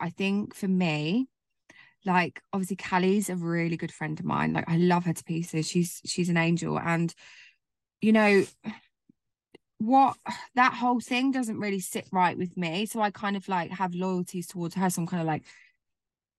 I 0.00 0.10
think 0.10 0.54
for 0.54 0.68
me, 0.68 1.28
like 2.06 2.40
obviously 2.52 2.76
Cally's 2.76 3.28
a 3.28 3.36
really 3.36 3.76
good 3.76 3.92
friend 3.92 4.18
of 4.18 4.24
mine. 4.24 4.52
Like 4.52 4.68
I 4.68 4.76
love 4.76 5.04
her 5.04 5.12
to 5.12 5.24
pieces. 5.24 5.68
She's 5.68 6.00
she's 6.06 6.28
an 6.28 6.36
angel. 6.36 6.78
And 6.78 7.12
you 8.00 8.12
know 8.12 8.44
what 9.78 10.16
that 10.54 10.72
whole 10.72 11.00
thing 11.00 11.32
doesn't 11.32 11.58
really 11.58 11.80
sit 11.80 12.06
right 12.12 12.38
with 12.38 12.56
me. 12.56 12.86
So 12.86 13.00
I 13.00 13.10
kind 13.10 13.36
of 13.36 13.48
like 13.48 13.70
have 13.72 13.94
loyalties 13.94 14.46
towards 14.46 14.74
her. 14.76 14.88
So 14.88 15.02
I'm 15.02 15.08
kind 15.08 15.20
of 15.20 15.26
like, 15.26 15.44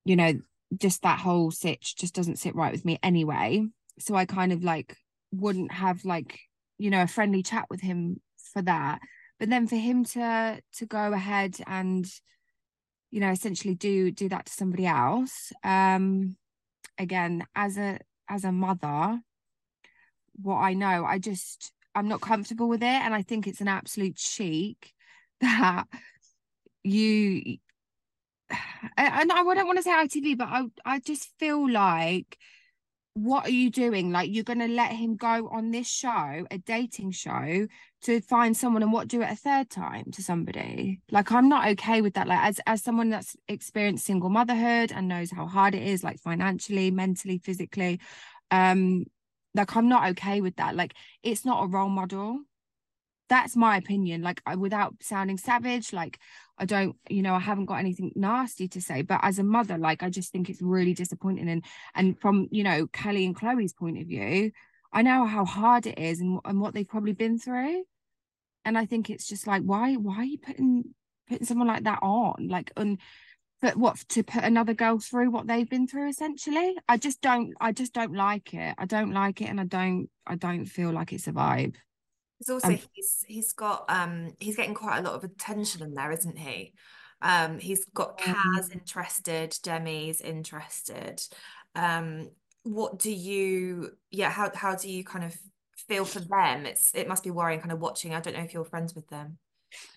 you 0.06 0.16
know, 0.16 0.34
just 0.76 1.04
that 1.04 1.20
whole 1.20 1.52
sitch 1.52 1.96
just 1.96 2.16
doesn't 2.16 2.40
sit 2.40 2.56
right 2.56 2.72
with 2.72 2.86
me 2.86 2.98
anyway. 3.04 3.68
So 4.00 4.16
I 4.16 4.26
kind 4.26 4.52
of 4.52 4.64
like 4.64 4.96
wouldn't 5.32 5.72
have 5.72 6.06
like, 6.06 6.40
you 6.78 6.90
know, 6.90 7.04
a 7.04 7.08
friendly 7.08 7.44
chat 7.44 7.66
with 7.70 7.82
him 7.82 8.22
for 8.54 8.62
that. 8.64 9.00
But 9.40 9.50
then 9.50 9.68
for 9.68 9.76
him 9.76 10.04
to 10.06 10.60
to 10.78 10.86
go 10.86 11.14
ahead 11.14 11.58
and 11.68 12.10
you 13.12 13.20
know 13.20 13.32
essentially 13.32 13.76
do 13.76 14.12
do 14.12 14.30
that 14.30 14.46
to 14.46 14.54
somebody 14.54 14.86
else. 14.86 15.52
Um 15.64 16.36
again 16.98 17.46
as 17.56 17.78
a 17.78 18.00
as 18.30 18.44
a 18.44 18.52
mother 18.52 19.20
what 20.42 20.58
i 20.58 20.74
know 20.74 21.06
i 21.06 21.18
just 21.20 21.72
i'm 21.96 22.08
not 22.08 22.22
comfortable 22.22 22.68
with 22.68 22.82
it. 22.82 22.86
And 22.86 23.14
i 23.14 23.22
think 23.22 23.48
it's 23.48 23.62
an 23.62 23.68
absolute 23.68 24.16
cheek 24.16 24.94
that 25.42 25.86
you 26.84 27.58
and 28.98 29.32
I 29.32 29.44
don't 29.44 29.68
want 29.68 29.78
to 29.78 29.84
say 29.84 29.92
ITV, 29.92 30.38
but 30.38 30.48
I 30.48 30.64
I 30.86 31.00
just 31.00 31.30
feel 31.38 31.70
like 31.70 32.38
what 33.18 33.48
are 33.48 33.52
you 33.52 33.72
doing? 33.72 34.12
Like 34.12 34.30
you're 34.32 34.44
gonna 34.44 34.68
let 34.68 34.92
him 34.92 35.16
go 35.16 35.50
on 35.50 35.72
this 35.72 35.88
show, 35.88 36.46
a 36.52 36.58
dating 36.60 37.12
show, 37.12 37.68
to 38.04 38.22
find 38.22 38.56
someone 38.56 38.84
and 38.84 38.94
what 38.94 39.08
do 39.08 39.24
it 39.24 39.32
a 39.32 39.36
third 39.36 39.72
time 39.72 40.12
to 40.12 40.22
somebody? 40.22 41.02
Like 41.12 41.32
I'm 41.32 41.50
not 41.50 41.68
okay 41.70 42.02
with 42.02 42.14
that. 42.14 42.28
Like 42.28 42.40
as 42.42 42.60
as 42.68 42.84
someone 42.84 43.10
that's 43.10 43.36
experienced 43.48 44.06
single 44.06 44.30
motherhood 44.30 44.92
and 44.92 45.08
knows 45.08 45.32
how 45.32 45.48
hard 45.48 45.74
it 45.74 45.82
is, 45.82 46.04
like 46.04 46.20
financially, 46.20 46.92
mentally, 46.92 47.40
physically, 47.40 48.00
um, 48.52 49.06
like 49.56 49.76
I'm 49.76 49.90
not 49.90 50.12
okay 50.12 50.42
with 50.42 50.58
that. 50.58 50.76
Like 50.76 50.94
it's 51.24 51.44
not 51.44 51.64
a 51.64 51.68
role 51.68 51.90
model. 51.90 52.42
That's 53.30 53.56
my 53.56 53.78
opinion. 53.78 54.22
Like 54.22 54.42
I, 54.46 54.56
without 54.56 54.96
sounding 55.02 55.38
savage, 55.38 55.92
like 55.94 56.20
I 56.58 56.66
don't, 56.66 56.96
you 57.10 57.22
know, 57.22 57.36
I 57.36 57.40
haven't 57.40 57.66
got 57.66 57.80
anything 57.80 58.12
nasty 58.16 58.68
to 58.70 58.82
say. 58.82 59.02
But 59.02 59.20
as 59.24 59.40
a 59.40 59.44
mother, 59.44 59.78
like 59.78 60.04
I 60.04 60.10
just 60.10 60.32
think 60.32 60.50
it's 60.50 60.62
really 60.62 60.94
disappointing. 60.94 61.50
And 61.50 61.64
and 61.96 62.20
from 62.20 62.48
you 62.52 62.64
know 62.64 62.88
Kelly 62.88 63.26
and 63.26 63.36
Chloe's 63.36 63.74
point 63.74 64.00
of 64.00 64.08
view, 64.08 64.52
I 64.94 65.02
know 65.02 65.26
how 65.26 65.46
hard 65.46 65.88
it 65.88 66.00
is 66.00 66.22
and 66.22 66.40
and 66.46 66.62
what 66.62 66.74
they've 66.74 66.88
probably 66.88 67.14
been 67.14 67.40
through. 67.40 67.84
And 68.66 68.78
I 68.78 68.86
think 68.86 69.10
it's 69.10 69.28
just 69.28 69.48
like, 69.48 69.64
why 69.64 69.96
why 69.96 70.18
are 70.18 70.26
you 70.26 70.38
putting 70.38 70.96
putting 71.28 71.46
someone 71.46 71.68
like 71.68 71.84
that 71.84 72.00
on? 72.02 72.48
Like 72.48 72.72
and 72.78 72.98
but 73.62 73.76
what 73.76 73.98
to 74.10 74.24
put 74.24 74.44
another 74.44 74.74
girl 74.74 75.00
through 75.00 75.32
what 75.32 75.48
they've 75.48 75.70
been 75.70 75.88
through 75.88 76.08
essentially 76.10 76.76
i 76.88 76.98
just 76.98 77.22
don't 77.22 77.54
i 77.60 77.72
just 77.72 77.94
don't 77.94 78.14
like 78.14 78.54
it 78.54 78.76
i 78.78 78.86
don't 78.86 79.12
like 79.12 79.42
it 79.42 79.46
and 79.46 79.60
i 79.60 79.64
don't 79.64 80.10
i 80.26 80.36
don't 80.36 80.66
feel 80.66 80.92
like 80.92 81.12
it's 81.12 81.28
a 81.28 81.32
vibe 81.32 81.76
Because 82.38 82.54
also 82.54 82.68
Um, 82.70 82.80
he's 82.94 83.26
he's 83.28 83.54
got 83.54 83.86
um 83.90 84.34
he's 84.40 84.56
getting 84.56 84.74
quite 84.74 85.00
a 85.00 85.02
lot 85.02 85.14
of 85.16 85.24
attention 85.24 85.82
in 85.84 85.94
there, 85.94 86.12
isn't 86.12 86.38
he? 86.38 86.74
Um 87.22 87.60
he's 87.60 87.86
got 87.86 88.20
Kaz 88.20 88.72
interested, 88.72 89.52
Demi's 89.64 90.22
interested. 90.22 91.22
Um 91.76 92.30
what 92.64 93.00
do 93.00 93.12
you 93.12 93.92
yeah 94.12 94.30
how 94.30 94.52
how 94.54 94.76
do 94.76 94.90
you 94.90 95.04
kind 95.04 95.26
of 95.26 95.36
feel 95.88 96.06
for 96.06 96.20
them? 96.20 96.66
It's 96.66 96.92
it 96.94 97.08
must 97.08 97.24
be 97.24 97.32
worrying 97.32 97.60
kind 97.60 97.72
of 97.72 97.80
watching. 97.80 98.14
I 98.14 98.20
don't 98.20 98.36
know 98.36 98.44
if 98.44 98.54
you're 98.54 98.66
friends 98.66 98.94
with 98.94 99.08
them. 99.08 99.38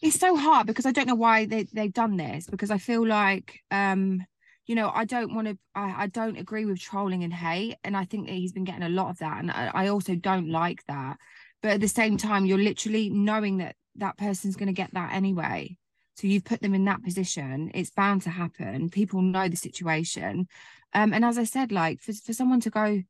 It's 0.03 0.19
so 0.19 0.35
hard 0.37 0.67
because 0.67 0.87
I 0.87 0.93
don't 0.93 1.07
know 1.07 1.15
why 1.15 1.47
they 1.47 1.65
they've 1.73 1.93
done 1.93 2.17
this 2.17 2.47
because 2.47 2.71
I 2.71 2.79
feel 2.79 3.07
like 3.07 3.61
um 3.71 4.25
you 4.67 4.75
know 4.75 4.91
I 4.95 5.05
don't 5.05 5.35
want 5.35 5.49
to 5.49 5.59
I, 5.75 6.05
I 6.05 6.07
don't 6.07 6.39
agree 6.39 6.65
with 6.65 6.81
trolling 6.81 7.25
and 7.25 7.33
hate 7.33 7.77
and 7.85 7.97
I 7.97 8.05
think 8.05 8.27
that 8.27 8.35
he's 8.35 8.53
been 8.53 8.65
getting 8.65 8.83
a 8.83 8.89
lot 8.89 9.11
of 9.11 9.19
that 9.19 9.39
and 9.39 9.51
I, 9.51 9.71
I 9.75 9.89
also 9.89 10.15
don't 10.15 10.49
like 10.51 10.85
that 10.87 11.19
but 11.63 11.73
at 11.73 11.81
the 11.81 11.89
same 11.89 12.17
time 12.17 12.47
you're 12.47 12.59
literally 12.59 13.11
knowing 13.11 13.59
that 13.59 13.77
that 13.97 14.17
person's 14.17 14.57
going 14.57 14.69
to 14.69 14.73
get 14.73 14.95
that 14.95 15.13
anyway. 15.13 15.77
So 16.17 16.27
you've 16.27 16.45
put 16.45 16.61
them 16.61 16.75
in 16.75 16.85
that 16.85 17.03
position. 17.03 17.71
It's 17.75 17.91
bound 17.91 18.23
to 18.23 18.31
happen. 18.31 18.91
People 18.91 19.23
know 19.23 19.49
the 19.49 19.57
situation. 19.57 20.49
Um 20.93 21.13
and 21.13 21.25
as 21.25 21.39
I 21.39 21.45
said 21.45 21.73
like 21.73 22.01
for 22.01 22.13
for 22.13 22.33
someone 22.33 22.61
to 22.61 22.71
go 22.71 23.03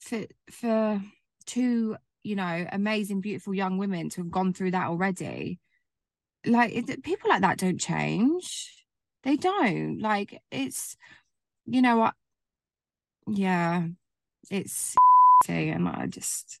for 0.00 0.24
for 0.50 1.02
two 1.46 1.96
you 2.22 2.36
know 2.36 2.66
amazing 2.72 3.20
beautiful 3.20 3.54
young 3.54 3.76
women 3.76 4.08
to 4.10 4.22
have 4.22 4.30
gone 4.30 4.54
through 4.54 4.70
that 4.70 4.86
already 4.86 5.60
like 6.46 6.74
it, 6.74 7.02
people 7.02 7.30
like 7.30 7.42
that 7.42 7.58
don't 7.58 7.80
change. 7.80 8.70
They 9.22 9.36
don't. 9.36 10.00
Like 10.00 10.40
it's 10.50 10.96
you 11.66 11.82
know 11.82 11.98
what? 11.98 12.14
Yeah. 13.26 13.88
It's 14.50 14.94
and 15.48 15.88
i 15.88 16.06
just 16.06 16.60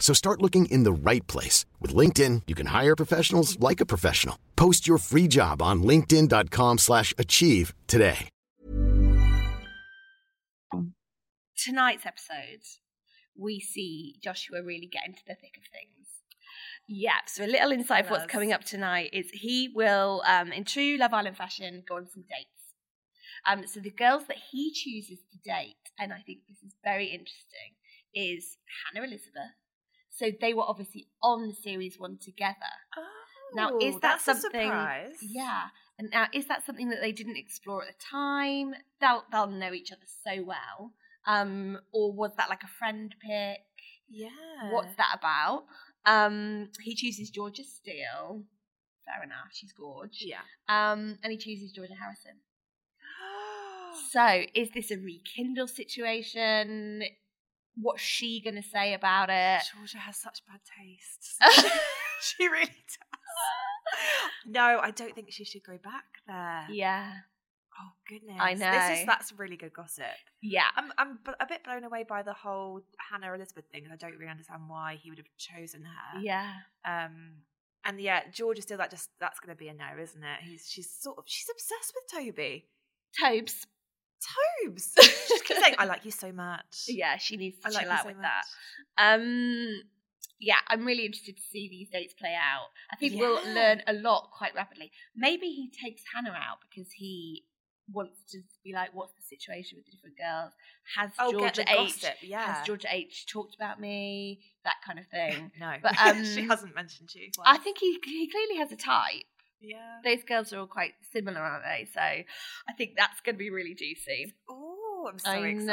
So 0.00 0.12
start 0.12 0.42
looking 0.42 0.66
in 0.66 0.82
the 0.82 0.92
right 0.92 1.24
place. 1.28 1.66
With 1.78 1.94
LinkedIn, 1.94 2.42
you 2.48 2.56
can 2.56 2.66
hire 2.66 2.96
professionals 2.96 3.60
like 3.60 3.80
a 3.80 3.86
professional. 3.86 4.36
Post 4.56 4.88
your 4.88 4.98
free 4.98 5.28
job 5.28 5.62
on 5.62 5.84
linkedin.com 5.84 6.78
slash 6.78 7.14
achieve 7.16 7.74
today. 7.86 8.28
Tonight's 11.62 12.06
episode, 12.06 12.62
we 13.38 13.60
see 13.60 14.16
Joshua 14.24 14.62
really 14.62 14.88
get 14.90 15.02
into 15.06 15.20
the 15.26 15.34
thick 15.34 15.56
of 15.58 15.64
things. 15.70 16.08
Yeah, 16.88 17.20
so 17.26 17.44
a 17.44 17.46
little 17.46 17.70
insight 17.70 18.06
of 18.06 18.10
what's 18.10 18.26
coming 18.26 18.52
up 18.52 18.64
tonight 18.64 19.10
is 19.12 19.30
he 19.30 19.68
will, 19.74 20.22
um, 20.26 20.52
in 20.52 20.64
true 20.64 20.96
Love 20.96 21.12
Island 21.12 21.36
fashion, 21.36 21.84
go 21.86 21.96
on 21.96 22.08
some 22.08 22.22
dates. 22.22 22.74
Um, 23.46 23.66
so 23.66 23.78
the 23.80 23.90
girls 23.90 24.26
that 24.28 24.38
he 24.50 24.72
chooses 24.72 25.18
to 25.32 25.38
date, 25.44 25.76
and 25.98 26.12
I 26.12 26.20
think 26.20 26.40
this 26.48 26.62
is 26.66 26.74
very 26.82 27.06
interesting, 27.06 27.76
is 28.14 28.56
Hannah 28.92 29.06
Elizabeth. 29.06 29.52
So 30.10 30.30
they 30.40 30.54
were 30.54 30.64
obviously 30.66 31.06
on 31.22 31.52
series 31.52 31.98
one 31.98 32.18
together. 32.20 32.56
Oh, 32.96 33.06
now 33.54 33.78
is 33.80 33.94
that 33.94 34.00
that's 34.02 34.24
something? 34.24 34.60
A 34.60 34.64
surprise. 34.64 35.16
Yeah, 35.22 35.62
and 35.98 36.10
now 36.10 36.26
is 36.32 36.46
that 36.48 36.64
something 36.64 36.90
that 36.90 37.00
they 37.00 37.12
didn't 37.12 37.36
explore 37.36 37.82
at 37.82 37.88
the 37.88 38.04
time? 38.10 38.74
They'll 39.00 39.24
they'll 39.30 39.46
know 39.46 39.72
each 39.72 39.92
other 39.92 40.06
so 40.24 40.42
well, 40.44 40.92
um, 41.26 41.78
or 41.92 42.12
was 42.12 42.32
that 42.36 42.48
like 42.48 42.62
a 42.62 42.68
friend 42.78 43.14
pick? 43.24 43.60
Yeah. 44.08 44.28
What's 44.70 44.96
that 44.96 45.16
about? 45.18 45.64
Um, 46.04 46.70
he 46.82 46.94
chooses 46.94 47.30
Georgia 47.30 47.62
Steel. 47.64 48.44
Fair 49.04 49.22
enough, 49.24 49.48
she's 49.52 49.72
gorgeous. 49.72 50.24
Yeah. 50.24 50.40
Um, 50.68 51.18
and 51.22 51.32
he 51.32 51.38
chooses 51.38 51.72
Georgia 51.72 51.94
Harrison. 52.00 52.40
So, 54.12 54.42
is 54.54 54.70
this 54.70 54.90
a 54.90 54.96
rekindle 54.96 55.66
situation? 55.66 57.02
What's 57.76 58.02
she 58.02 58.40
going 58.42 58.56
to 58.56 58.62
say 58.62 58.94
about 58.94 59.30
it? 59.30 59.62
Georgia 59.74 59.98
has 59.98 60.16
such 60.16 60.42
bad 60.46 60.60
taste. 60.78 61.36
she 62.20 62.48
really 62.48 62.66
does. 62.66 63.20
No, 64.46 64.80
I 64.80 64.90
don't 64.90 65.14
think 65.14 65.30
she 65.30 65.44
should 65.44 65.62
go 65.64 65.78
back 65.82 66.04
there. 66.26 66.66
Yeah. 66.70 67.12
Oh 67.80 67.92
goodness, 68.08 68.36
I 68.38 68.54
know 68.54 68.70
This 68.70 69.00
is 69.00 69.06
that's 69.06 69.32
really 69.38 69.56
good 69.56 69.72
gossip. 69.72 70.04
Yeah. 70.42 70.66
I'm 70.76 70.92
I'm 70.98 71.18
a 71.40 71.46
bit 71.46 71.64
blown 71.64 71.84
away 71.84 72.04
by 72.06 72.22
the 72.22 72.32
whole 72.32 72.82
Hannah 73.10 73.32
Elizabeth 73.32 73.64
thing. 73.72 73.84
I 73.90 73.96
don't 73.96 74.16
really 74.16 74.30
understand 74.30 74.62
why 74.68 74.98
he 75.00 75.10
would 75.10 75.18
have 75.18 75.28
chosen 75.38 75.84
her. 75.84 76.20
Yeah. 76.20 76.52
Um. 76.84 77.36
And 77.84 77.98
yeah, 77.98 78.22
Georgia 78.30 78.60
Steel 78.60 78.76
that 78.78 78.90
just 78.90 79.08
that's 79.20 79.40
going 79.40 79.56
to 79.56 79.58
be 79.58 79.68
a 79.68 79.74
no, 79.74 79.86
isn't 79.98 80.22
it? 80.22 80.40
He's 80.42 80.68
she's 80.68 80.90
sort 80.90 81.16
of 81.18 81.24
she's 81.26 81.48
obsessed 81.50 81.94
with 81.94 82.26
Toby. 82.26 82.66
Tobes. 83.18 83.66
Tobes. 84.64 84.92
She's 85.00 85.58
saying, 85.62 85.74
"I 85.78 85.84
like 85.86 86.04
you 86.04 86.10
so 86.10 86.32
much." 86.46 86.84
Yeah, 86.88 87.16
she 87.16 87.36
needs 87.36 87.58
to 87.60 87.68
I 87.68 87.70
like 87.70 87.80
chill 87.82 87.88
you 87.90 87.94
out 87.96 88.02
so 88.02 88.08
with 88.08 88.16
much. 88.16 88.24
that. 88.96 89.14
Um, 89.14 89.82
yeah, 90.38 90.56
I'm 90.68 90.84
really 90.86 91.04
interested 91.06 91.36
to 91.36 91.42
see 91.42 91.68
these 91.68 91.88
dates 91.90 92.14
play 92.14 92.34
out. 92.34 92.68
I 92.92 92.96
think 92.96 93.18
we'll 93.20 93.42
learn 93.54 93.82
a 93.86 93.92
lot 93.92 94.30
quite 94.36 94.54
rapidly. 94.54 94.90
Maybe 95.16 95.46
he 95.48 95.70
takes 95.70 96.02
Hannah 96.14 96.30
out 96.30 96.58
because 96.68 96.90
he 96.92 97.44
wants 97.92 98.18
to 98.30 98.38
be 98.64 98.72
like, 98.72 98.90
"What's 98.94 99.12
the 99.14 99.22
situation 99.36 99.76
with 99.78 99.86
the 99.86 99.92
different 99.92 100.16
girls? 100.16 100.52
Has 100.96 101.10
Oh, 101.18 101.32
Georgia 101.32 101.64
H? 101.68 102.04
yeah. 102.22 102.54
Has 102.54 102.66
Georgia 102.66 102.88
H 102.90 103.26
talked 103.26 103.54
about 103.54 103.80
me? 103.80 104.40
That 104.64 104.76
kind 104.86 104.98
of 104.98 105.06
thing." 105.10 105.50
No, 105.58 105.74
but 105.82 105.98
um, 106.00 106.24
she 106.24 106.42
hasn't 106.46 106.74
mentioned 106.74 107.14
you. 107.14 107.30
I 107.44 107.58
think 107.58 107.78
he 107.78 107.98
he 108.04 108.28
clearly 108.30 108.56
has 108.56 108.70
a 108.72 108.76
type. 108.76 109.24
Yeah. 109.60 109.98
Those 110.04 110.24
girls 110.24 110.52
are 110.52 110.60
all 110.60 110.66
quite 110.66 110.92
similar, 111.12 111.40
aren't 111.40 111.64
they? 111.64 111.86
So 111.92 112.00
I 112.00 112.72
think 112.76 112.92
that's 112.96 113.20
going 113.20 113.34
to 113.34 113.38
be 113.38 113.50
really 113.50 113.74
juicy. 113.74 114.34
Oh, 114.48 115.08
I'm 115.10 115.18
so 115.18 115.30
I 115.30 115.46
excited. 115.48 115.66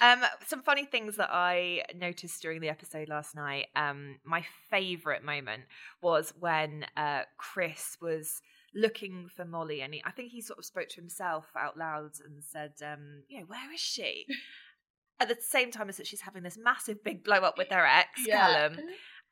know. 0.00 0.06
Um, 0.06 0.20
some 0.46 0.62
funny 0.62 0.84
things 0.84 1.16
that 1.16 1.30
I 1.32 1.82
noticed 1.94 2.40
during 2.42 2.60
the 2.60 2.68
episode 2.68 3.08
last 3.08 3.34
night. 3.34 3.66
Um, 3.76 4.18
my 4.24 4.44
favourite 4.70 5.24
moment 5.24 5.62
was 6.02 6.32
when 6.38 6.86
uh, 6.96 7.22
Chris 7.38 7.96
was 8.00 8.40
looking 8.74 9.28
for 9.34 9.44
Molly, 9.44 9.80
and 9.80 9.94
he, 9.94 10.02
I 10.04 10.10
think 10.10 10.30
he 10.30 10.40
sort 10.42 10.58
of 10.58 10.64
spoke 10.66 10.88
to 10.90 11.00
himself 11.00 11.46
out 11.58 11.78
loud 11.78 12.10
and 12.24 12.42
said, 12.44 12.72
um, 12.84 13.22
"You 13.28 13.40
know, 13.40 13.46
where 13.46 13.72
is 13.72 13.80
she?" 13.80 14.26
At 15.20 15.28
the 15.28 15.36
same 15.40 15.72
time 15.72 15.88
as 15.88 15.96
that 15.96 16.06
she's 16.06 16.20
having 16.20 16.44
this 16.44 16.56
massive 16.62 17.02
big 17.02 17.24
blow 17.24 17.38
up 17.38 17.58
with 17.58 17.70
her 17.72 17.84
ex, 17.84 18.08
Yeah. 18.24 18.68
Callum. 18.68 18.78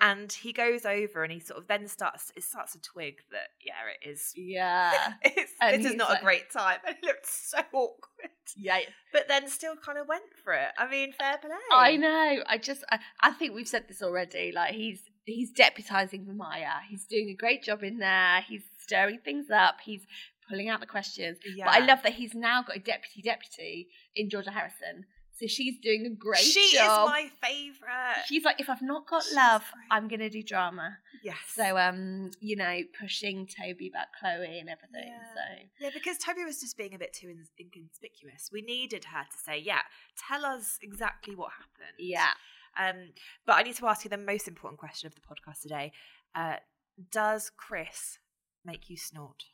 And 0.00 0.30
he 0.30 0.52
goes 0.52 0.84
over 0.84 1.22
and 1.24 1.32
he 1.32 1.40
sort 1.40 1.58
of 1.60 1.68
then 1.68 1.86
starts 1.88 2.30
it 2.36 2.42
starts 2.44 2.72
to 2.72 2.80
twig 2.82 3.14
that 3.30 3.48
yeah 3.64 3.72
it 4.02 4.08
is 4.08 4.32
Yeah. 4.36 4.92
it's, 5.22 5.52
this 5.60 5.86
is 5.86 5.96
not 5.96 6.10
like- 6.10 6.20
a 6.20 6.24
great 6.24 6.50
time 6.50 6.78
and 6.86 6.96
it 6.96 7.04
looked 7.04 7.26
so 7.26 7.58
awkward 7.72 8.30
Yeah. 8.56 8.80
but 9.12 9.26
then 9.28 9.48
still 9.48 9.74
kind 9.76 9.96
of 9.98 10.06
went 10.06 10.24
for 10.44 10.52
it 10.52 10.68
I 10.76 10.86
mean 10.90 11.12
fair 11.12 11.38
play 11.38 11.50
I 11.72 11.96
know. 11.96 12.42
I 12.46 12.58
just 12.58 12.84
I, 12.90 12.98
I 13.22 13.30
think 13.32 13.54
we've 13.54 13.66
said 13.68 13.84
this 13.88 14.02
already. 14.02 14.52
Like 14.54 14.74
he's 14.74 15.00
he's 15.24 15.52
deputizing 15.52 16.26
for 16.26 16.32
Maya. 16.34 16.74
He's 16.88 17.04
doing 17.06 17.30
a 17.30 17.34
great 17.34 17.62
job 17.62 17.82
in 17.82 17.98
there. 17.98 18.42
He's 18.46 18.62
stirring 18.78 19.18
things 19.24 19.46
up. 19.50 19.76
He's 19.84 20.02
pulling 20.48 20.68
out 20.68 20.80
the 20.80 20.86
questions. 20.86 21.38
Yeah. 21.56 21.64
But 21.64 21.74
I 21.74 21.86
love 21.86 22.02
that 22.04 22.12
he's 22.12 22.34
now 22.34 22.62
got 22.62 22.76
a 22.76 22.80
deputy 22.80 23.22
deputy 23.22 23.88
in 24.14 24.28
Georgia 24.30 24.50
Harrison. 24.50 25.06
So 25.38 25.46
she's 25.46 25.78
doing 25.78 26.06
a 26.06 26.10
great 26.10 26.38
she 26.40 26.72
job. 26.74 27.04
is 27.06 27.10
my 27.10 27.30
favourite 27.42 28.24
She's 28.26 28.42
like, 28.44 28.58
if 28.60 28.70
I've 28.70 28.82
not 28.82 29.06
got 29.06 29.22
She's 29.22 29.34
love, 29.34 29.62
great. 29.72 29.84
I'm 29.90 30.08
gonna 30.08 30.30
do 30.30 30.42
drama. 30.42 30.96
yes 31.22 31.36
So 31.54 31.76
um, 31.78 32.30
you 32.40 32.56
know, 32.56 32.80
pushing 32.98 33.46
Toby 33.46 33.88
about 33.88 34.06
Chloe 34.18 34.58
and 34.58 34.68
everything. 34.68 35.04
Yeah. 35.08 35.34
So 35.34 35.66
yeah 35.80 35.90
because 35.92 36.18
Toby 36.18 36.44
was 36.44 36.60
just 36.60 36.76
being 36.78 36.94
a 36.94 36.98
bit 36.98 37.12
too 37.12 37.28
in- 37.28 37.44
inconspicuous 37.60 38.50
we 38.52 38.62
needed 38.62 39.04
her 39.04 39.22
to 39.24 39.36
say 39.44 39.58
yeah 39.58 39.80
tell 40.28 40.44
us 40.44 40.78
exactly 40.82 41.34
what 41.34 41.50
happened 41.52 41.96
yeah. 41.98 42.30
Um, 42.78 43.12
but 43.46 43.54
I 43.56 43.62
need 43.62 43.76
to 43.76 43.86
ask 43.86 44.04
you 44.04 44.10
the 44.10 44.18
most 44.18 44.46
important 44.48 44.78
question 44.78 45.06
of 45.06 45.14
the 45.14 45.22
podcast 45.22 45.62
today. 45.62 45.92
Uh, 46.34 46.56
does 47.10 47.50
Chris 47.56 48.18
make 48.66 48.90
you 48.90 48.98
snort? 48.98 49.44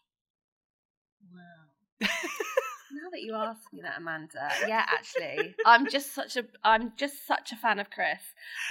Wow. 1.33 2.09
Now 3.03 3.09
that 3.11 3.23
you 3.23 3.35
ask 3.35 3.73
me 3.73 3.81
that, 3.83 3.95
Amanda, 3.99 4.49
yeah, 4.69 4.85
actually, 4.89 5.57
I'm 5.67 5.89
just 5.89 6.15
such 6.15 6.37
a 6.37 6.45
I'm 6.63 6.93
just 6.97 7.27
such 7.27 7.51
a 7.51 7.57
fan 7.57 7.81
of 7.81 7.91
Chris. 7.91 8.21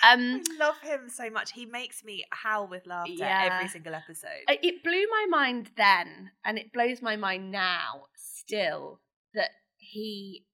Um, 0.09 0.41
I 0.41 0.57
love 0.57 0.79
him 0.81 1.09
so 1.09 1.29
much. 1.29 1.51
He 1.51 1.65
makes 1.65 2.01
me 2.03 2.23
howl 2.31 2.67
with 2.67 2.87
laughter 2.87 3.11
Yeah. 3.11 3.49
every 3.51 3.67
single 3.67 3.93
episode. 3.93 4.45
It 4.47 4.83
blew 4.83 5.05
my 5.09 5.25
mind 5.29 5.71
then, 5.75 6.31
and 6.45 6.57
it 6.57 6.71
blows 6.71 7.01
my 7.01 7.17
mind 7.17 7.51
now 7.51 8.05
still 8.15 9.01
that 9.33 9.49
he 9.77 10.45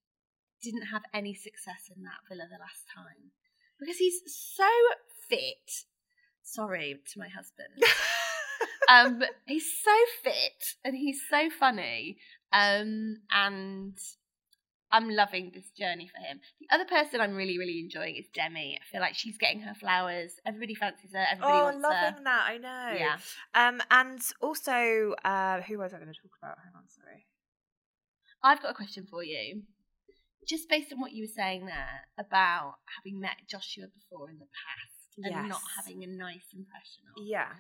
didn't 0.64 0.88
have 0.88 1.04
any 1.14 1.36
success 1.36 1.92
in 1.96 2.02
that 2.04 2.22
villa 2.28 2.48
the 2.50 2.58
last 2.60 2.86
time 2.96 3.32
because 3.80 3.98
he's 3.98 4.22
so 4.26 4.68
fit. 5.30 5.86
Sorry 6.42 7.00
to 7.14 7.20
my 7.20 7.28
husband. 7.28 7.84
um, 8.90 9.22
he's 9.46 9.72
so 9.84 9.92
fit 10.24 10.76
and 10.84 10.96
he's 10.96 11.22
so 11.30 11.50
funny. 11.50 12.18
Um, 12.54 13.18
and 13.32 13.98
I'm 14.92 15.10
loving 15.10 15.52
this 15.54 15.70
journey 15.72 16.10
for 16.14 16.20
him. 16.26 16.40
The 16.62 16.74
other 16.74 16.86
person 16.86 17.20
I'm 17.20 17.36
really, 17.36 17.58
really 17.58 17.80
enjoying 17.80 18.16
is 18.16 18.26
Demi. 18.34 18.80
I 18.82 18.86
feel 18.92 19.02
like 19.02 19.16
she's 19.16 19.38
getting 19.38 19.62
her 19.62 19.74
flowers. 19.74 20.32
Everybody 20.46 20.76
fancies 20.76 21.12
her. 21.14 21.26
Everybody 21.30 21.58
oh, 21.58 21.64
wants 21.64 21.84
loving 21.84 22.18
her. 22.20 22.24
that. 22.24 22.46
I 22.48 22.58
know. 22.58 22.98
Yeah. 22.98 23.18
Um, 23.54 23.82
and 23.92 24.22
also, 24.42 25.16
uh, 25.26 25.62
who 25.62 25.78
was 25.78 25.94
I 25.94 25.98
going 25.98 26.14
to 26.14 26.20
talk 26.20 26.32
about? 26.42 26.58
Hang 26.64 26.74
on, 26.76 26.88
sorry. 26.88 27.26
I've 28.44 28.62
got 28.62 28.72
a 28.72 28.76
question 28.76 29.06
for 29.10 29.24
you. 29.24 29.64
Just 30.48 30.70
based 30.70 30.94
on 30.94 31.02
what 31.02 31.12
you 31.12 31.24
were 31.24 31.36
saying 31.36 31.66
there 31.66 32.08
about 32.18 32.76
having 32.96 33.20
met 33.20 33.36
Joshua 33.50 33.88
before 33.88 34.30
in 34.30 34.40
the 34.40 34.46
past 34.46 35.36
and 35.36 35.50
not 35.50 35.60
having 35.76 36.04
a 36.04 36.08
nice 36.08 36.48
impression 36.56 37.04
of. 37.12 37.22
him. 37.22 37.28
Yeah. 37.28 37.52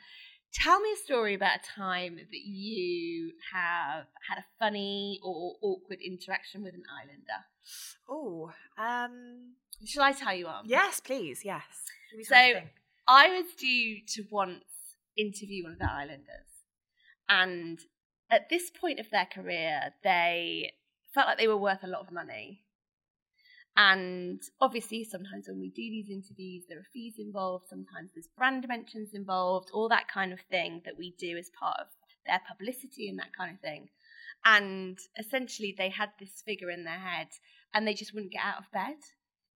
Tell 0.54 0.80
me 0.80 0.90
a 0.94 0.98
story 0.98 1.34
about 1.36 1.58
a 1.58 1.80
time 1.80 2.16
that 2.16 2.46
you 2.46 3.34
have 3.54 4.06
had 4.28 4.40
a 4.40 4.46
funny 4.60 5.20
or 5.24 5.56
awkward 5.62 6.00
interaction 6.04 6.64
with 6.64 6.74
an 6.74 6.84
islander. 7.02 7.46
Oh, 8.10 8.52
um, 8.78 9.54
Shall 9.86 10.04
I 10.04 10.14
tell 10.14 10.34
you 10.34 10.46
one? 10.46 10.64
yes, 10.66 11.00
please, 11.00 11.42
yes. 11.44 11.64
So 12.24 12.34
time 12.36 12.48
to 12.48 12.60
think. 12.62 12.72
I 13.08 13.30
was 13.30 13.54
due 13.58 14.00
to 14.08 14.24
once 14.32 14.64
interview 15.18 15.64
one 15.64 15.74
of 15.74 15.80
the 15.80 15.92
islanders, 15.92 16.66
and 17.30 17.80
at 18.30 18.50
this 18.50 18.70
point 18.70 19.00
of 19.00 19.10
their 19.12 19.26
career, 19.26 19.94
they 20.04 20.72
felt 21.14 21.28
like 21.28 21.38
they 21.38 21.48
were 21.48 21.58
worth 21.58 21.84
a 21.84 21.88
lot 21.88 22.02
of 22.02 22.12
money. 22.12 22.62
And 23.80 24.42
obviously, 24.60 25.04
sometimes 25.04 25.48
when 25.48 25.60
we 25.60 25.70
do 25.70 25.76
these 25.84 26.10
interviews, 26.10 26.64
there 26.68 26.80
are 26.80 26.88
fees 26.92 27.14
involved, 27.20 27.68
sometimes 27.70 28.10
there's 28.16 28.28
brand 28.36 28.68
mentions 28.68 29.14
involved, 29.14 29.70
all 29.72 29.88
that 29.90 30.08
kind 30.12 30.34
of 30.34 30.40
thing 30.50 30.82
that 30.86 30.98
we 30.98 31.14
do 31.20 31.38
as 31.38 31.52
part 31.60 31.78
of 31.80 31.88
their 32.26 32.42
publicity 32.50 33.08
and 33.08 33.20
that 33.20 33.36
kind 33.38 33.54
of 33.54 33.60
thing. 33.62 33.90
And 34.44 34.98
essentially, 35.20 35.76
they 35.78 35.90
had 35.90 36.10
this 36.20 36.42
figure 36.44 36.72
in 36.72 36.86
their 36.86 36.98
head 36.98 37.28
and 37.74 37.86
they 37.88 37.94
just 37.94 38.14
wouldn't 38.16 38.34
get 38.34 38.42
out 38.44 38.60
of 38.60 38.72
bed. 38.72 38.98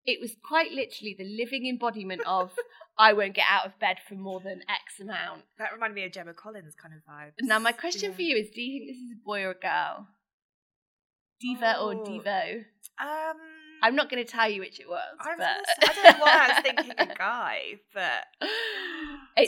It 0.06 0.20
was 0.20 0.36
quite 0.44 0.70
literally 0.70 1.16
the 1.18 1.24
living 1.36 1.66
embodiment 1.66 2.22
of 2.24 2.52
I 2.98 3.14
won't 3.14 3.34
get 3.34 3.46
out 3.50 3.66
of 3.66 3.78
bed 3.80 3.96
for 4.06 4.14
more 4.14 4.38
than 4.40 4.60
X 4.68 5.00
amount. 5.00 5.42
That 5.58 5.72
reminded 5.72 5.94
me 5.96 6.04
of 6.04 6.12
Gemma 6.12 6.34
Collins 6.34 6.74
kind 6.80 6.94
of 6.94 7.00
vibe. 7.12 7.32
Now, 7.40 7.58
my 7.58 7.72
question 7.72 8.10
Yeah. 8.10 8.16
for 8.16 8.22
you 8.22 8.36
is 8.36 8.50
do 8.50 8.62
you 8.62 8.78
think 8.78 8.90
this 8.90 8.98
is 9.02 9.12
a 9.20 9.24
boy 9.24 9.42
or 9.42 9.50
a 9.50 9.54
girl? 9.58 10.06
Diva 11.40 11.78
or 11.80 11.94
Oh. 11.94 12.04
Devo? 12.04 12.64
Um, 13.00 13.36
I'm 13.82 13.96
not 13.96 14.08
going 14.08 14.24
to 14.24 14.30
tell 14.30 14.48
you 14.48 14.60
which 14.60 14.80
it 14.80 14.88
was. 14.88 15.02
I, 15.20 15.30
was 15.30 15.38
but... 15.38 15.90
I 15.90 15.92
don't 15.92 16.04
know 16.04 16.24
why 16.24 16.32
I 16.32 16.48
was 16.48 16.58
thinking 16.62 16.92
a 16.96 17.06
guy, 17.18 17.80
but 17.92 18.24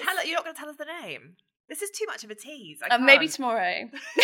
tell, 0.03 0.27
you're 0.27 0.35
not 0.35 0.45
going 0.45 0.55
to 0.55 0.61
tell 0.61 0.69
us 0.69 0.77
the 0.77 0.85
name. 1.03 1.37
This 1.69 1.81
is 1.81 1.91
too 1.91 2.05
much 2.07 2.25
of 2.25 2.31
a 2.31 2.35
tease. 2.35 2.79
Uh, 2.89 2.99
maybe 2.99 3.29
tomorrow. 3.29 3.85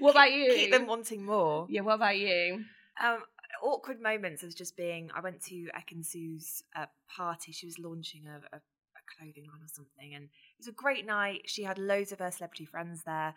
what 0.00 0.10
about 0.10 0.32
you? 0.32 0.52
Keep 0.54 0.72
them 0.72 0.86
wanting 0.86 1.24
more. 1.24 1.66
Yeah, 1.70 1.82
what 1.82 1.94
about 1.94 2.18
you? 2.18 2.64
Um, 3.02 3.18
awkward 3.62 4.00
moments 4.00 4.42
of 4.42 4.56
just 4.56 4.76
being. 4.76 5.10
I 5.14 5.20
went 5.20 5.40
to 5.44 5.54
Ekin-Su's 5.54 6.64
uh, 6.74 6.86
party. 7.14 7.52
She 7.52 7.66
was 7.66 7.78
launching 7.78 8.24
a, 8.26 8.56
a, 8.56 8.58
a 8.58 9.02
clothing 9.16 9.44
line 9.44 9.62
or 9.62 9.68
something, 9.68 10.14
and 10.14 10.24
it 10.24 10.58
was 10.58 10.68
a 10.68 10.72
great 10.72 11.06
night. 11.06 11.42
She 11.46 11.62
had 11.62 11.78
loads 11.78 12.10
of 12.10 12.18
her 12.18 12.32
celebrity 12.32 12.64
friends 12.64 13.02
there, 13.06 13.34